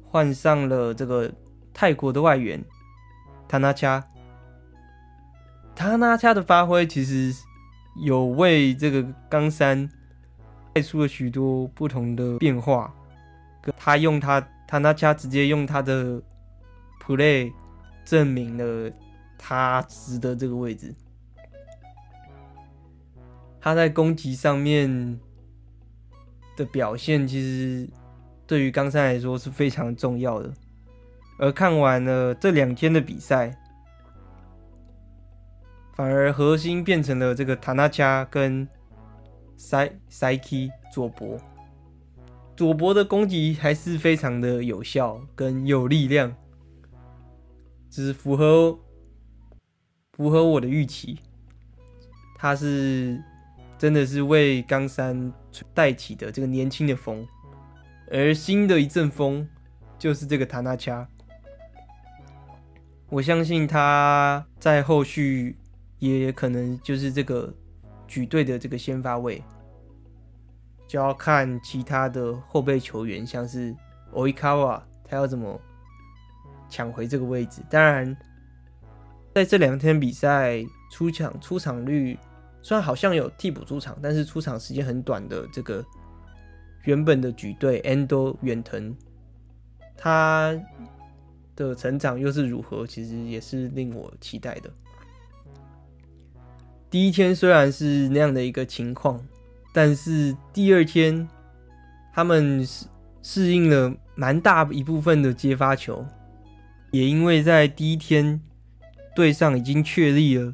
[0.06, 1.30] 换上了这个
[1.74, 2.62] 泰国的外援
[3.46, 4.02] 塔纳恰。
[5.74, 7.34] 塔纳恰的发挥其实
[8.02, 9.88] 有为这个冈山
[10.72, 12.92] 带出了许多不同的变化。
[13.76, 16.20] 他用他塔纳恰直接用他的
[17.02, 17.52] play
[18.04, 18.90] 证明了
[19.38, 20.94] 他值得这个位置。
[23.60, 25.20] 他在攻击上面
[26.56, 27.86] 的表现，其实
[28.46, 30.50] 对于冈山来说是非常重要的。
[31.38, 33.54] 而看完了这两天的比赛，
[35.94, 38.66] 反而核心变成了这个塔纳加跟
[39.58, 41.38] 塞塞基佐博。
[42.56, 46.34] 佐博的攻击还是非常的有效跟有力量，
[47.90, 48.78] 只是符合
[50.12, 51.18] 符合我的预期。
[52.36, 53.22] 他是。
[53.80, 55.32] 真的是为冈山
[55.72, 57.26] 带起的这个年轻的风，
[58.10, 59.48] 而新的一阵风
[59.98, 61.08] 就是这个塔纳恰。
[63.08, 65.56] 我相信他在后续
[65.98, 67.50] 也可能就是这个
[68.06, 69.42] 举队的这个先发位，
[70.86, 73.74] 就要看其他的后备球员，像是
[74.12, 75.58] 奥伊卡瓦，他要怎么
[76.68, 77.62] 抢回这个位置。
[77.70, 78.14] 当然，
[79.34, 80.62] 在这两天比赛
[80.92, 82.18] 出场出场率。
[82.62, 85.84] 虽然好像有替补出场，但是出场时间很短的这个
[86.84, 88.94] 原本的举队 Endo 远藤，
[89.96, 90.54] 他
[91.56, 92.86] 的成长又是如何？
[92.86, 94.70] 其实也是令我期待的。
[96.90, 99.24] 第一天虽然是那样的一个情况，
[99.72, 101.28] 但是第二天
[102.12, 102.86] 他们适
[103.22, 106.04] 适应了蛮大一部分的接发球，
[106.90, 108.40] 也因为在第一天
[109.14, 110.52] 队上已经确立了。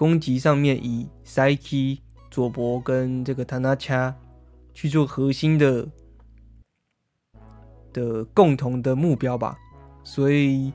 [0.00, 4.16] 攻击上面以塞基、佐博跟这个塔纳恰
[4.72, 5.86] 去做核心的
[7.92, 9.58] 的共同的目标吧，
[10.02, 10.72] 所以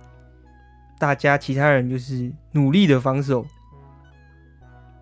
[1.00, 3.44] 大家其他人就是努力的防守，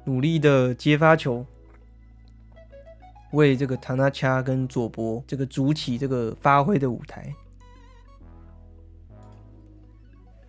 [0.06, 1.46] 努力的接发球，
[3.34, 7.30] 为这个塔纳恰跟佐博这个主起这个发挥的舞台。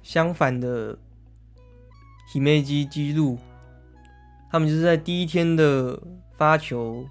[0.01, 0.97] 相反的，
[2.29, 3.37] 希梅基记录。
[4.55, 6.01] 他们就是在第一天的
[6.39, 7.05] 发球，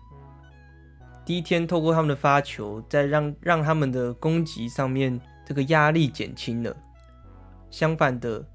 [1.25, 6.73] 第一天透过他们的发球，再让让他们的攻击上面这个压力减轻了。
[7.69, 8.47] 相反的，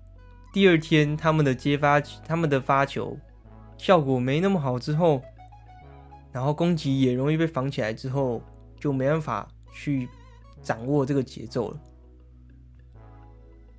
[0.54, 3.14] 第二天他们的接发，他们的发球
[3.76, 5.20] 效果没那么好之后，
[6.32, 8.42] 然后攻击也容易被防起来之后，
[8.80, 10.08] 就没办法去
[10.62, 11.80] 掌握这个节奏了。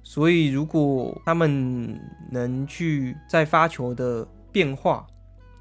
[0.03, 5.05] 所以，如果他们能去在发球的变化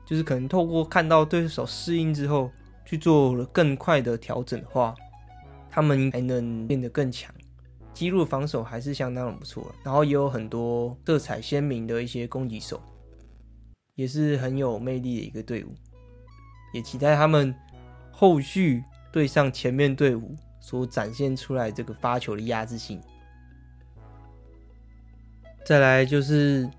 [0.07, 2.51] 就是可能透过看到对手适应之后
[2.85, 4.95] 去做了更快的调整的话，
[5.71, 7.31] 他们还能变得更强。
[7.93, 12.81] 记录防守还是相当的不错，然后也有很多色彩鲜明的一些攻击手，
[13.97, 15.75] 也是很有魅力的一个队伍。
[16.73, 17.55] 也期待他们
[18.11, 23.01] 后续对上前面队伍所展现出来这个发球的压制性。
[25.67, 26.71] 再来就是。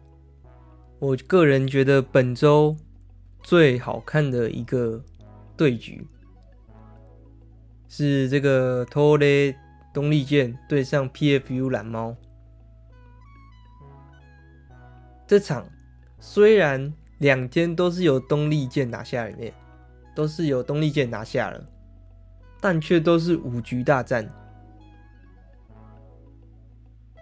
[1.00, 2.76] 我个人觉得本周
[3.42, 5.02] 最好看的一个
[5.56, 6.06] 对局
[7.88, 9.56] 是这个东雷
[9.94, 12.14] 东丽剑对上 PFU 蓝猫。
[15.26, 15.66] 这场
[16.20, 19.54] 虽然两天都是由东丽剑拿下里面，
[20.14, 21.66] 都是由东丽剑拿下了，
[22.60, 24.30] 但却都是五局大战。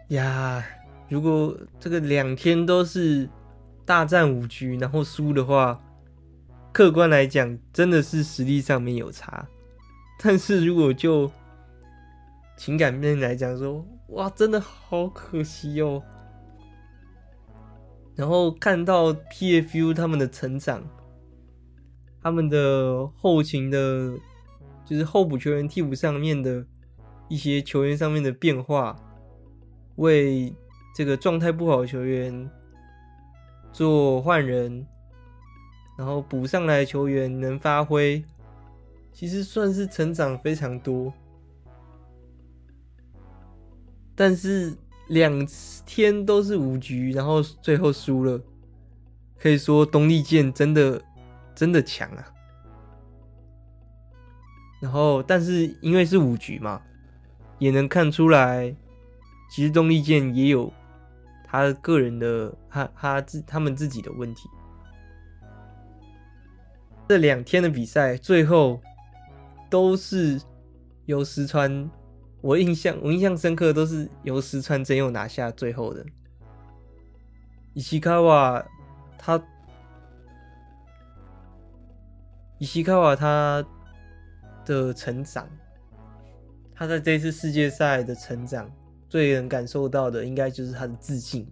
[0.08, 0.66] 呀，
[1.10, 3.30] 如果这个两天都是。
[3.88, 5.82] 大战五局，然后输的话，
[6.74, 9.48] 客观来讲，真的是实力上面有差。
[10.22, 11.32] 但是如果就
[12.58, 16.04] 情感面来讲，说哇，真的好可惜哦。
[18.14, 20.84] 然后看到 PFU 他们的成长，
[22.22, 24.18] 他们的后勤的，
[24.84, 26.66] 就是候补球员替补上面的
[27.30, 28.98] 一些球员上面的变化，
[29.96, 30.54] 为
[30.94, 32.50] 这个状态不好的球员。
[33.72, 34.86] 做换人，
[35.98, 38.24] 然后补上来的球员能发挥，
[39.12, 41.14] 其实算是成长非常多。
[44.16, 44.76] 但是
[45.10, 45.48] 两
[45.86, 48.42] 天都是五局，然后最后输了，
[49.38, 51.02] 可以说东丽健真的
[51.54, 52.26] 真的强啊。
[54.80, 56.82] 然后，但是因为是五局嘛，
[57.58, 58.76] 也能看出来，
[59.50, 60.72] 其实东丽健也有。
[61.48, 64.50] 他个人的，他他自他们自己的问题，
[67.08, 68.82] 这两天的比赛最后
[69.70, 70.40] 都是
[71.06, 71.90] 由石川，
[72.42, 76.06] 我印象我印象深刻，都是由石川真佑拿下最后的。
[77.74, 78.66] 伊西卡瓦
[79.18, 79.42] 他，
[82.58, 83.66] 伊西卡瓦他
[84.66, 85.48] 的成长，
[86.76, 88.70] 他在这次世界赛的成长，
[89.10, 91.48] 最能感受到的应该就是他的自信。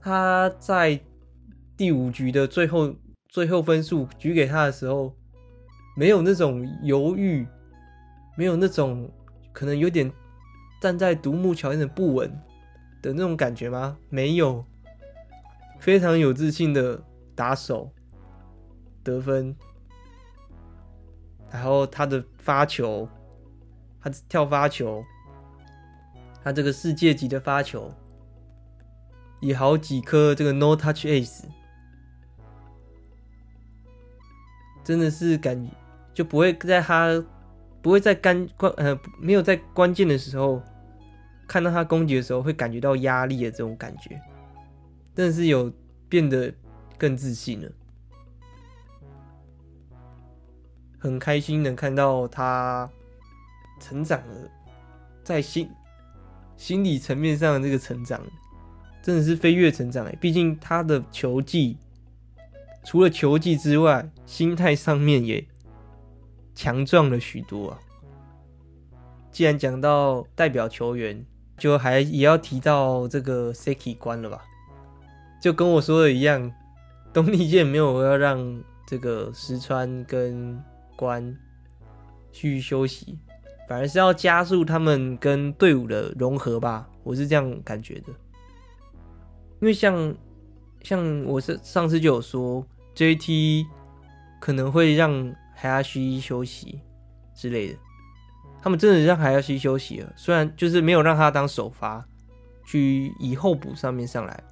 [0.00, 1.00] 他在
[1.76, 2.94] 第五局的最后
[3.28, 5.14] 最后分数举给他的时候，
[5.96, 7.46] 没有那种犹豫，
[8.36, 9.10] 没有那种
[9.52, 10.10] 可能有点
[10.80, 12.28] 站在独木桥有点不稳
[13.00, 13.96] 的那种感觉吗？
[14.08, 14.64] 没有，
[15.78, 17.00] 非常有自信的
[17.34, 17.92] 打手
[19.04, 19.54] 得分，
[21.50, 23.08] 然后他的发球，
[24.00, 25.04] 他跳发球，
[26.42, 27.92] 他这个世界级的发球。
[29.40, 31.42] 以好几颗这个 no touch ace，
[34.84, 35.68] 真的是感
[36.14, 37.24] 就不会在他
[37.80, 40.62] 不会在关关呃没有在关键的时候
[41.48, 44.10] 看到他攻击的时候会感觉到压力的这种感觉，
[45.16, 45.72] 真的是有
[46.08, 46.54] 变得
[46.96, 47.72] 更自信了，
[51.00, 52.88] 很开心能看到他
[53.80, 54.48] 成长了，
[55.24, 55.68] 在心
[56.62, 58.20] 心理层面上的这个成长。
[59.02, 60.16] 真的是飞跃成长哎！
[60.20, 61.76] 毕竟他的球技，
[62.84, 65.44] 除了球技之外，心态上面也
[66.54, 67.80] 强壮了许多啊。
[69.32, 71.26] 既然讲到代表球员，
[71.58, 74.40] 就还也要提到这个 Seki 关了吧？
[75.42, 76.52] 就跟我说的一样，
[77.12, 80.62] 东丽健没有要让这个石川跟
[80.94, 81.36] 关
[82.30, 83.18] 去休息，
[83.72, 86.86] 反而是要加速他们跟队伍的融合吧？
[87.02, 88.08] 我是这样感觉的。
[89.62, 90.14] 因为像
[90.82, 92.62] 像我是上次就有说
[92.94, 93.64] ，JT
[94.38, 96.78] 可能会让海亚西休息
[97.34, 97.78] 之类的，
[98.60, 102.06] 他们真的让海亚西休息了，虽然就是没有让他当首发，
[102.66, 104.44] 去以后补上面上来，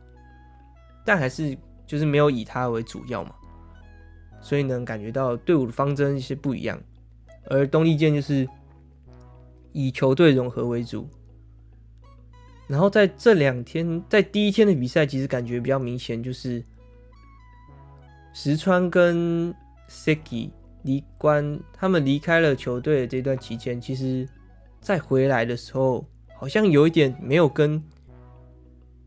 [1.05, 1.55] 但还是
[1.87, 3.35] 就是没有以他为主要嘛，
[4.41, 6.81] 所以能感觉到队伍的方针是不一样，
[7.51, 8.49] 而东丽健就是
[9.73, 11.09] 以球队融合为主。
[12.67, 16.63] 然后在这两天，在第一天的比赛，其实感觉比较明显，就是
[18.33, 19.53] 石川跟
[19.89, 20.51] Seki
[20.85, 24.29] 离关他们离开了球队的这段期间，其实
[24.81, 26.07] 再回来的时候，
[26.37, 27.83] 好像有一点没有跟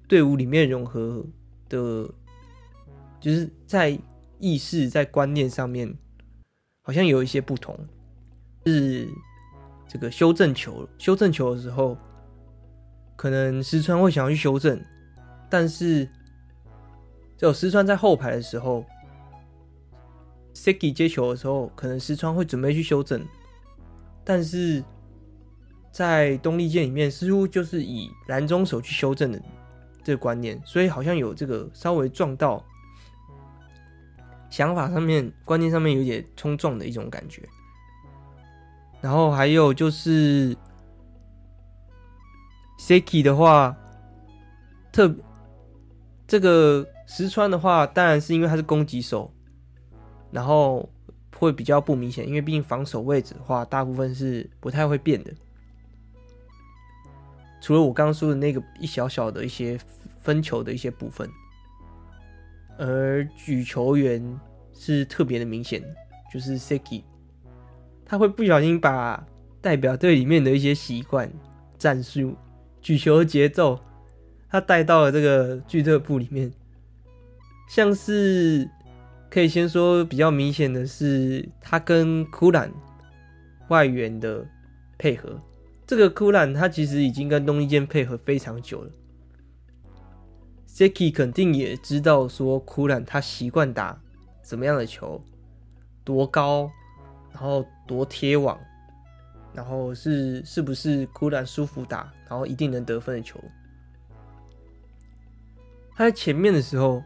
[0.10, 1.26] 队伍里面融合
[1.70, 2.10] 的，
[3.22, 3.98] 就是在
[4.40, 5.92] 意识、在观念上面，
[6.82, 7.80] 好像有一些不同。
[8.66, 9.08] 是
[9.94, 11.96] 这个修正球，修正球的时候。
[13.16, 14.84] 可能石川会想要去修正，
[15.48, 16.04] 但是
[17.38, 18.84] 只有石川在后排的时候
[20.56, 23.24] ，Seki 接球的时候，可能石川会准备去修正，
[24.26, 24.84] 但是
[25.92, 29.42] 在东丽箭里面，似乎就是以拦中手去修正的
[30.04, 32.66] 这个观念，所以好像有这个稍微撞到
[34.50, 37.48] 想法上面、观念上面有点冲撞的一种感觉。
[39.04, 40.58] 然后还有就是。
[42.80, 43.78] Seki 的话，
[44.92, 45.16] 特
[46.28, 49.32] 这个石川的话，当然是因为他是攻击手，
[50.32, 50.90] 然后
[51.38, 55.32] 会比较不明显，因为毕竟防守位置的话，大部分是不太会变的。
[57.62, 59.80] 除了我刚刚说的那个一小小的一些
[60.20, 61.30] 分球的一些部分，
[62.78, 64.22] 而举球员
[64.74, 65.82] 是特别的明显，
[66.34, 67.04] 就是 Seki，
[68.06, 69.26] 他会不小心把
[69.62, 71.32] 代表队里面的一些习惯
[71.78, 72.36] 战术。
[72.82, 73.80] 举球节奏，
[74.50, 76.52] 他带到了这个俱乐部里面，
[77.70, 78.70] 像是
[79.30, 82.70] 可以先说比较明显的是，他跟库兰
[83.70, 84.46] 外援的
[84.98, 85.40] 配合。
[85.88, 88.92] 这个库兰他其实已经跟东丽箭配合非常久了
[90.68, 93.98] ，Seki 肯定也知道说库兰他习惯打
[94.42, 95.24] 怎么样的球，
[96.04, 96.70] 多高，
[97.32, 98.60] 然后多贴网。
[99.54, 103.40] 然后是是不是库兰舒服打，然后一定能得分的球？
[105.96, 107.04] 他在前面的时候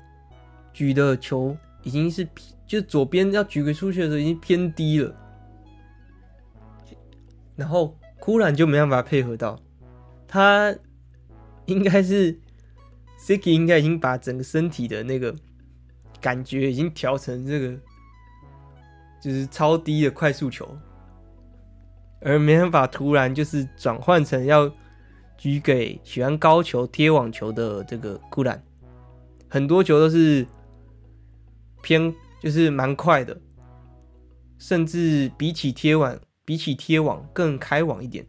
[0.71, 2.25] 举的球已经是
[2.65, 5.13] 就左边要举个出去的时候已经偏低了，
[7.57, 9.59] 然后库兰就没办法配合到，
[10.25, 10.73] 他
[11.65, 12.39] 应该是
[13.19, 15.36] Siki 应该已经把整个身体的那个
[16.21, 17.78] 感觉已经调成这个
[19.28, 20.65] 就是超低的快速球。
[22.21, 24.71] 而没办法突然就是转换成要
[25.38, 28.63] 举给喜欢高球贴网球的这个库兰，
[29.49, 30.47] 很多球都是
[31.84, 33.38] 偏就是蛮快的，
[34.57, 38.25] 甚至比起贴网，比起贴网更开网一点。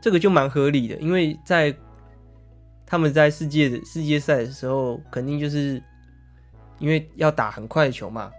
[0.00, 1.74] 这个就蛮合理的，因为在
[2.86, 5.82] 他们在世界的世界赛的时候，肯定就是
[6.78, 8.30] 因为要打很快的球嘛，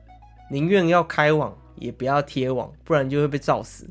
[0.49, 3.89] 宁愿要开网也不要贴网，不然就会被照死。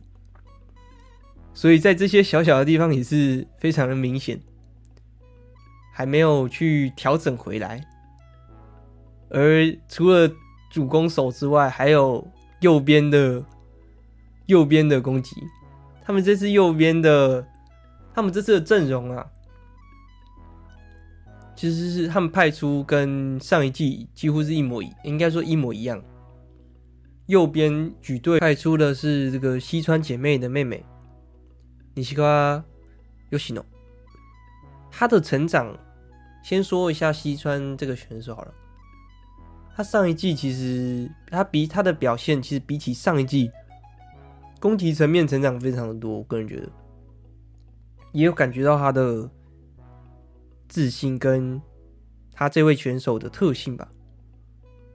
[1.53, 4.41] 所以在这些小小的地方也是非常的明显，
[5.93, 7.85] 还没有去调整回来。
[9.31, 10.31] 而除了
[10.71, 12.27] 主攻手之外，还有
[12.61, 13.45] 右边的
[14.47, 15.37] 右边的攻击，
[16.05, 17.47] 他们这次右边的。
[18.17, 19.27] 他们这次的阵容啊，
[21.57, 26.01] 其实是他们派出跟上一季几乎是一模一，应该说一模一样。
[27.27, 30.85] 右边举队派出的是这个西川姐妹的妹妹
[31.97, 32.63] 西川
[33.31, 33.65] 佳佳。
[34.91, 35.77] 她的成长，
[36.43, 38.55] 先说一下西川这个选手好了。
[39.75, 43.51] 她上一季其实她比她的表现，其实比起上一季
[44.61, 46.69] 攻击层面成长非常的多，我个人觉得。
[48.13, 49.29] 也有感觉到他的
[50.69, 51.61] 自信，跟
[52.33, 53.89] 他这位选手的特性吧。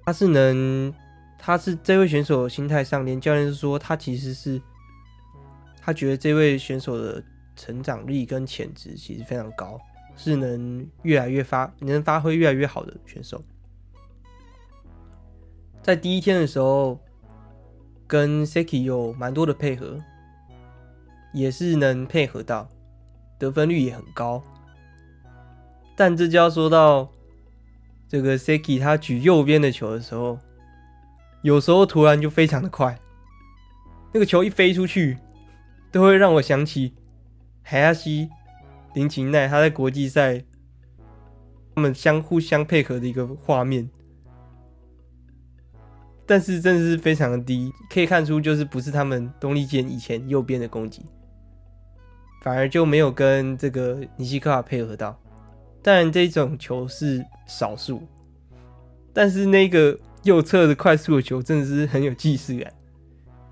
[0.05, 0.93] 他是能，
[1.39, 4.61] 他是这位选手心态上，连教练是说他其实是，
[5.81, 7.23] 他觉得这位选手的
[7.55, 9.79] 成长力跟潜质其实非常高，
[10.15, 13.41] 是能越来越发，能发挥越来越好的选手。
[15.81, 16.99] 在第一天的时候，
[18.05, 19.97] 跟 Seki 有蛮多的配合，
[21.33, 22.69] 也是能配合到。
[23.39, 24.43] 得分率也很高，
[25.95, 27.09] 但这就要说到
[28.05, 30.37] 这个 Seki 他举右边的球的时候，
[31.41, 32.99] 有时候突然就非常的快，
[34.13, 35.17] 那个球一飞出去，
[35.91, 36.93] 都会让我想起
[37.61, 38.29] 海亚西
[38.93, 40.43] 林琴奈他在国际赛
[41.75, 43.89] 他们相互相配合的一个画面，
[46.25, 51.05] 但是真的是非常的低，可以看出就是不是他们东丽健以前右边的攻击。
[52.41, 55.19] 反而就没有跟这个尼西克卡配合到，
[55.81, 58.01] 当然这种球是少数，
[59.11, 62.73] 但是那个右侧的快速的球真的是很有既视感，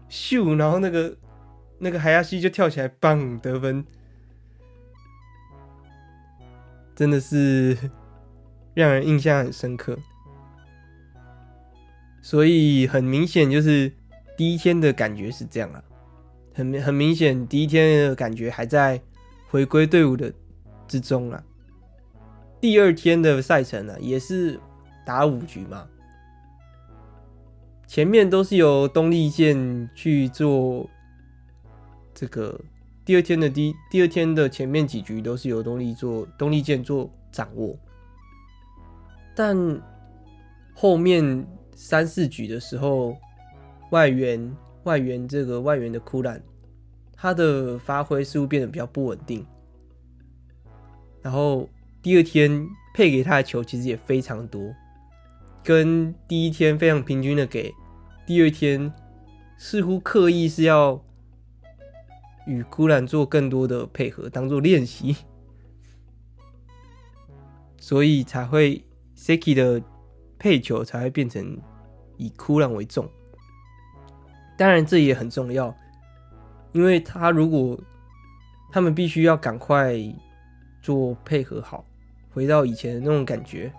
[0.10, 1.18] 咻，然后那个
[1.80, 3.86] 那个海亚西就跳起来，棒得分，
[6.96, 7.78] 真的是
[8.74, 9.98] 让人印象很深刻。
[12.22, 13.92] 所以很明显就是
[14.36, 15.82] 第一天的感觉是这样啊。
[16.54, 19.00] 很很明显，第一天的感觉还在
[19.48, 20.34] 回归队伍的
[20.88, 21.42] 之中啊。
[22.60, 24.60] 第二天的赛程呢，也是
[25.06, 25.88] 打五局嘛。
[27.88, 30.88] 前面都是由东丽健去做
[32.14, 32.60] 这个，
[33.04, 37.76] 第二天的第第二天的前面几局都是由东丽做东丽健做掌握，
[39.34, 39.82] 但
[40.76, 43.18] 后面三四局的时候，
[43.90, 44.56] 外援。
[44.84, 46.42] 外援这个外援的库兰，
[47.14, 49.46] 他的发挥似乎变得比较不稳定。
[51.22, 51.68] 然后
[52.02, 54.74] 第二天配给他的球其实也非常多，
[55.68, 57.74] 跟第一天非常平均的给，
[58.26, 58.90] 第二天
[59.58, 61.04] 似乎刻意是要
[62.46, 65.18] 与库兰做更多的配合，当做练习，
[67.78, 68.82] 所以才会
[69.18, 69.84] Seki 的
[70.40, 71.60] 配球才会变成
[72.16, 73.06] 以库兰为重。
[74.58, 75.76] 当然，这也很重要，
[76.72, 77.78] 因为他如果
[78.72, 79.98] 他们必须要赶快
[80.82, 81.84] 做配合好，
[82.30, 83.70] 回到以前的那种感觉，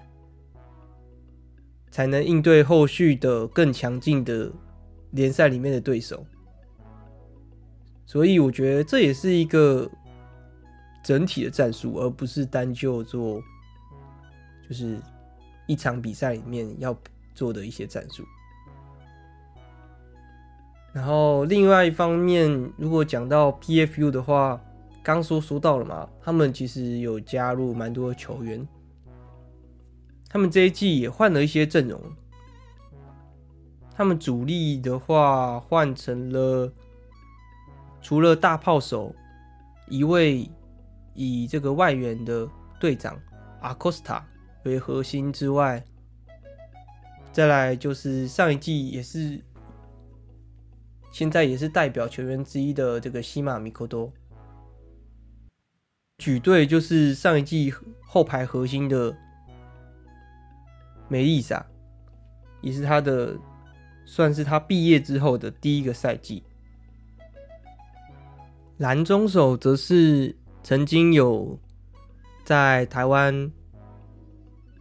[1.91, 4.51] 才能应对后续的更强劲的
[5.13, 6.25] 联赛里面的对手。
[8.07, 9.91] 所以，我觉得这也是一个
[11.05, 13.41] 整体的战术，而不是单就做
[14.67, 14.99] 就是
[15.67, 16.97] 一场比赛里面要
[17.35, 18.25] 做的一些战术。
[20.91, 24.59] 然后另外一方面，如果讲到 PFU 的话，
[25.03, 28.67] 刚说说到了嘛，他们其实有加入蛮多球员，
[30.29, 32.01] 他们这一季也换了一些阵容。
[33.95, 36.73] 他们主力的话换成了，
[38.01, 39.15] 除了大炮手
[39.89, 40.49] 一位
[41.15, 42.49] 以这个外援的
[42.79, 43.19] 队长
[43.61, 44.25] 阿科斯塔
[44.65, 45.85] 为核心之外，
[47.33, 49.41] 再来就是上一季也是。
[51.11, 54.13] 现在也是代表球员之一的这个西马米科多，
[56.19, 57.73] 举队就是上一季
[58.03, 59.17] 后排核心的
[61.09, 61.65] 梅丽莎，
[62.61, 63.37] 也是他的
[64.05, 66.43] 算是他毕业之后的第一个赛季。
[68.77, 71.59] 蓝中手则是曾经有
[72.45, 73.51] 在台湾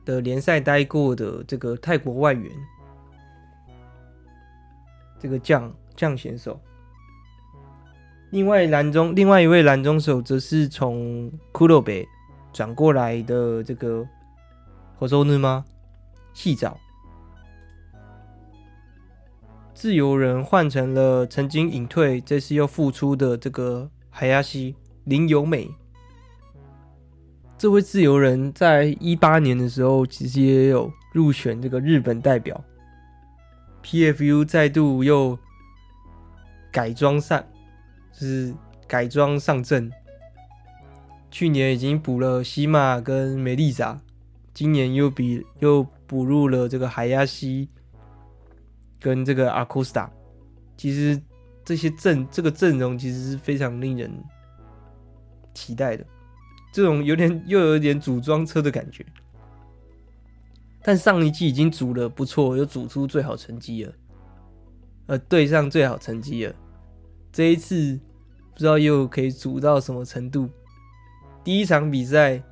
[0.05, 2.51] 的联赛待过的这个泰国外援
[5.19, 6.59] 这个将将选手。
[8.30, 12.05] 另外蓝中另外一位蓝中手则是从库洛北
[12.53, 14.05] 转过来的这个
[14.97, 15.65] 火州女吗？
[16.38, 16.77] 细藻。
[19.73, 24.75] 自由人换成了曾经隐退，这次又复出的这个海亚西
[25.05, 25.67] 林由美。
[27.57, 32.63] 这位自由人在一八年的时候，其实也有入选这个日本代表。
[33.83, 35.39] PFU 再度又
[36.71, 37.43] 改装上，
[38.13, 38.53] 就是
[38.88, 39.91] 改装上阵。
[41.31, 43.99] 去年已经补了西马跟梅丽莎，
[44.53, 47.69] 今年又比又补入了这个海亚西
[48.99, 50.09] 跟这个阿库斯塔。
[50.75, 51.21] 其实
[51.65, 54.11] 这些阵这个阵容其实是非常令人
[55.53, 56.05] 期待的。
[56.71, 59.03] 这种有点又有点组装车的感觉，
[60.83, 63.93] 但上一季已经组了不错，有组出最好成绩了，
[65.07, 66.53] 呃，对上最好成绩了。
[67.31, 67.99] 这一次
[68.53, 70.47] 不知道又可以组到什么程度。
[71.43, 72.43] 第一场比赛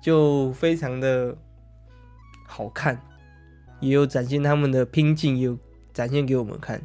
[0.00, 1.36] 就非常的
[2.48, 2.98] 好看，
[3.78, 5.58] 也有展现他们的拼劲，也有
[5.92, 6.82] 展现给我们看。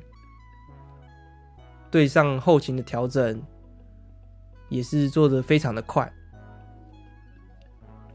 [1.89, 3.41] 对上后勤的调整
[4.67, 6.11] 也是做的非常的快。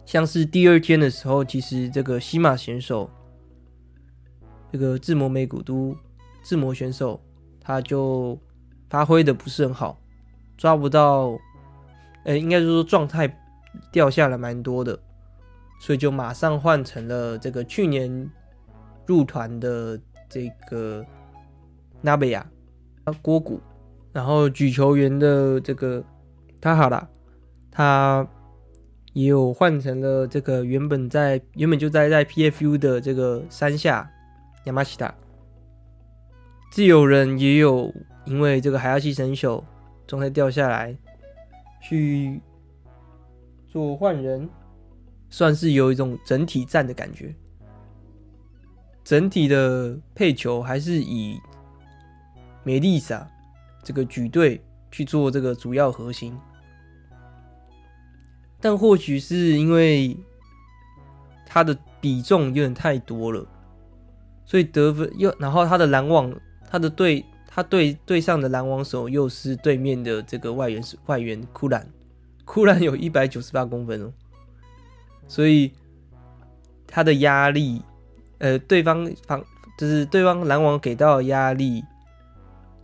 [0.05, 3.11] 像是第二天的时候，其实这个西马选手，
[4.71, 5.97] 这个志摩美古都
[6.43, 7.21] 志摩选手，
[7.61, 8.39] 他就
[8.91, 9.99] 发挥的不是很好，
[10.57, 11.39] 抓不到，
[12.25, 13.33] 呃，应该是说状态
[13.93, 14.99] 掉下来蛮多的，
[15.79, 18.31] 所以就马上换成了这个去年
[19.07, 19.99] 入团的
[20.29, 21.05] 这个
[22.01, 22.47] 纳贝亚
[23.23, 23.61] 锅谷，
[24.13, 26.05] 然后举球员的这个
[26.61, 27.09] 塔哈拉，
[27.71, 28.29] 他。
[29.15, 34.09] 也有换成了这个原本在原本就在在 PFU 的这个山下
[34.65, 35.13] 亚马西塔，
[36.71, 37.93] 自由人也有
[38.27, 39.65] 因为这个海亚西神手
[40.07, 40.97] 状态掉下来，
[41.83, 42.41] 去
[43.67, 44.49] 做换人，
[45.31, 47.35] 算是有一种整体战的感觉。
[49.05, 51.41] 整体的配球还是以
[52.63, 53.27] 梅丽莎
[53.83, 56.39] 这个举队去做这个主要核心。
[58.61, 60.17] 但或许是因为
[61.47, 63.47] 他的比重有点太多了，
[64.45, 66.35] 所以得分又然后他的拦网，
[66.69, 71.89] 他的对他对对上的拦网手又是对面的这个外援外援库兰，
[72.45, 74.13] 库兰有一百九十八公分哦，
[75.29, 75.71] 所以
[76.87, 77.83] 他的压力，
[78.39, 79.45] 呃，对方防
[79.79, 81.85] 就是对方篮网给到的压力，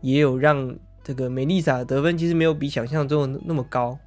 [0.03, 3.99] 也有让这个梅丽莎得分其实没有比想象中的那么高。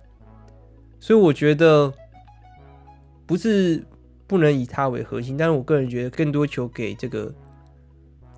[0.99, 1.93] 所以我觉得
[3.25, 3.83] 不是
[4.25, 7.33] 不能以他为核心，但是我个人觉得更多球给这个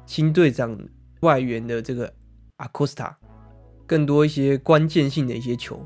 [0.05, 0.77] 新队长
[1.19, 2.11] 外援的这个
[2.57, 3.17] 阿库斯塔，
[3.85, 5.85] 更多一些关键性的一些球，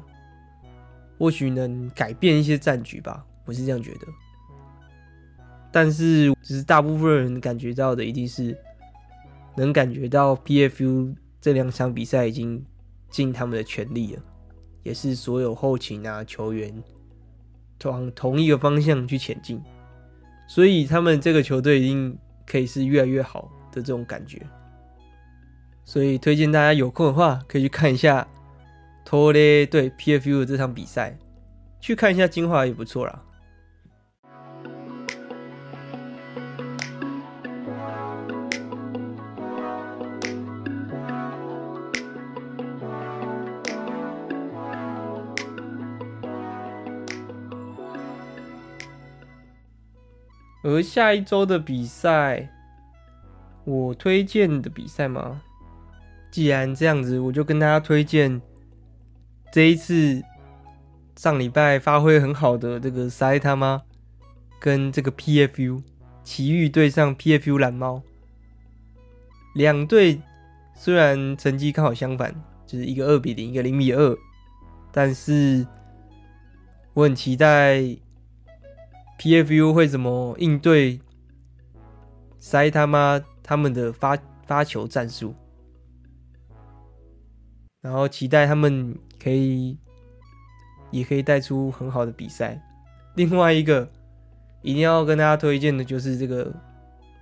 [1.18, 4.08] 或许能改变一些战局吧，我是这样觉得。
[5.72, 8.58] 但是只是大部分人感觉到的，一定是
[9.56, 12.64] 能感觉到 PFU 这两场比赛已经
[13.10, 14.22] 尽他们的全力了。
[14.84, 16.84] 也是所有后勤啊球员
[17.86, 19.62] 往同一个方向去前进，
[20.48, 24.42] 所以他们这个球队一定可以是越来越好的这种感觉。
[25.86, 28.28] 所以推荐大家有空的话，可以去看一下
[29.04, 31.18] 托雷对 PFU 的这场比赛，
[31.80, 33.24] 去看一下精华也不错啦。
[50.64, 52.50] 而下一周的比赛，
[53.66, 55.42] 我推荐的比赛吗？
[56.32, 58.42] 既然这样子，我就跟大家推荐
[59.52, 60.24] 这一次
[61.18, 63.82] 上礼拜发挥很好的这个赛他妈
[64.60, 65.84] 跟这个 PFU
[66.24, 68.02] 埼玉对上 PFU 蓝猫，
[69.56, 70.22] 两队
[70.74, 72.34] 虽然成绩刚好相反，
[72.66, 74.18] 就是一个二比零，一个零比二，
[74.94, 75.68] 但是
[76.94, 77.98] 我很期待。
[79.24, 81.00] PFU 会怎么应对
[82.40, 85.34] 塞他妈他们的发发球战术？
[87.80, 89.78] 然后期待他们可以
[90.92, 92.62] 也可以带出很好的比赛。
[93.16, 93.90] 另外一个
[94.62, 96.54] 一定要跟大家推荐的就是这个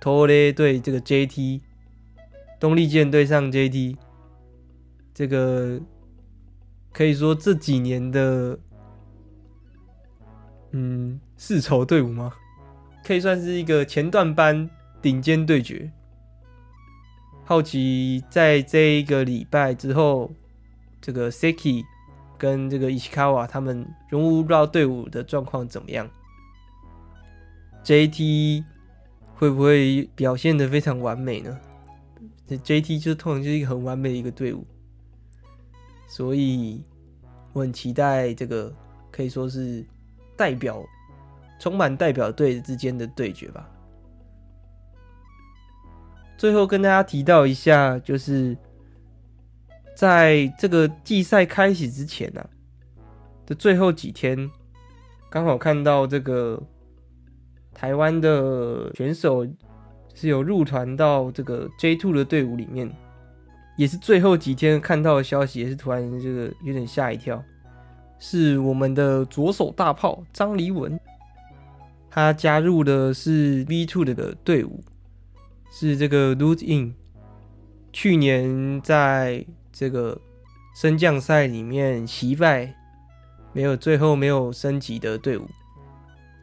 [0.00, 1.60] 托雷对这个 JT
[2.58, 3.96] 东丽箭对上 JT，
[5.14, 5.80] 这个
[6.92, 8.58] 可以说这几年的。
[10.72, 12.34] 嗯，世仇队伍吗？
[13.04, 14.68] 可以算是一个前段班
[15.00, 15.90] 顶尖对决。
[17.44, 20.30] 好奇在这一个礼拜之后，
[21.00, 21.84] 这个 Seki
[22.38, 26.08] 跟这个 Ishikawa 他们融入到队伍的状况怎么样
[27.84, 28.64] ？JT
[29.34, 31.58] 会不会表现的非常完美呢？
[32.46, 34.64] 这 JT 就通常就是一个很完美的一个队伍，
[36.06, 36.80] 所以
[37.52, 38.72] 我很期待这个
[39.10, 39.84] 可以说是
[40.42, 40.84] 代表
[41.60, 43.70] 充满代表队之间的对决吧。
[46.36, 48.56] 最后跟大家提到一下，就是
[49.94, 52.50] 在这个季赛开始之前呢、啊、
[53.46, 54.50] 的最后几天，
[55.30, 56.60] 刚好看到这个
[57.72, 59.46] 台湾的选手
[60.12, 62.90] 是有入团到这个 J Two 的队伍里面，
[63.76, 67.40] 也是最后几天看到的消息，也是突然这个有点吓一跳，
[68.24, 70.96] 是我们的左手大炮张黎文，
[72.08, 74.80] 他加入的是 V Two 的队伍。
[75.72, 76.94] 是这个 Lose In，
[77.92, 80.20] 去年在这个
[80.76, 82.72] 升降赛里面惜败，
[83.52, 85.48] 没有最后没有升级的队伍。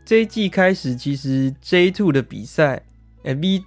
[0.03, 2.83] 这一季开始，其实 J Two 的比赛，
[3.23, 3.63] 哎 V，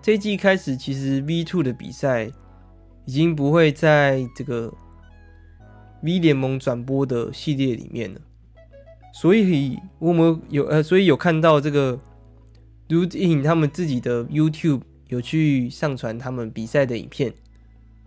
[0.00, 2.30] 这一季开始其实 V Two 的比赛
[3.06, 4.72] 已经不会在这个
[6.02, 8.20] V 联盟转播的系列里面了。
[9.12, 11.98] 所以我们有呃，所以有看到这个
[12.88, 14.82] Lose In 他们自己的 YouTube。
[15.08, 17.32] 有去上传他们比赛的影片，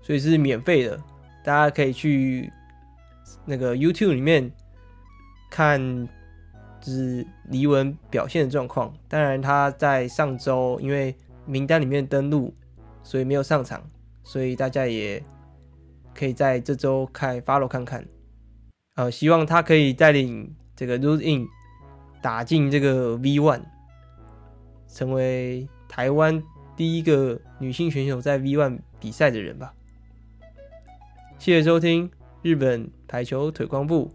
[0.01, 1.01] 所以是免费的，
[1.45, 2.51] 大家可以去
[3.45, 4.51] 那个 YouTube 里面
[5.49, 5.79] 看，
[6.81, 8.93] 就是黎文表现的状况。
[9.07, 11.15] 当然他在上周因为
[11.45, 12.53] 名单里面登录，
[13.01, 13.81] 所以没有上场，
[14.25, 15.23] 所以大家也
[16.20, 18.05] 可以在这周开 follow 看看。
[18.95, 21.47] 呃，希望他可以带领这个 Lose In
[22.22, 23.63] 打进这个 V One，
[24.88, 26.43] 成为台湾。
[26.76, 29.74] 第一个女性选手在 V One 比赛的人吧。
[31.38, 32.09] 谢谢收听
[32.41, 34.11] 日本排球腿光部，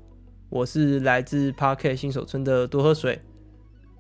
[0.49, 3.21] 我是来自 Parket 新手村的多喝水，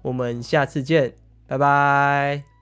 [0.02, 1.14] 我们下次见，
[1.46, 2.53] 拜拜。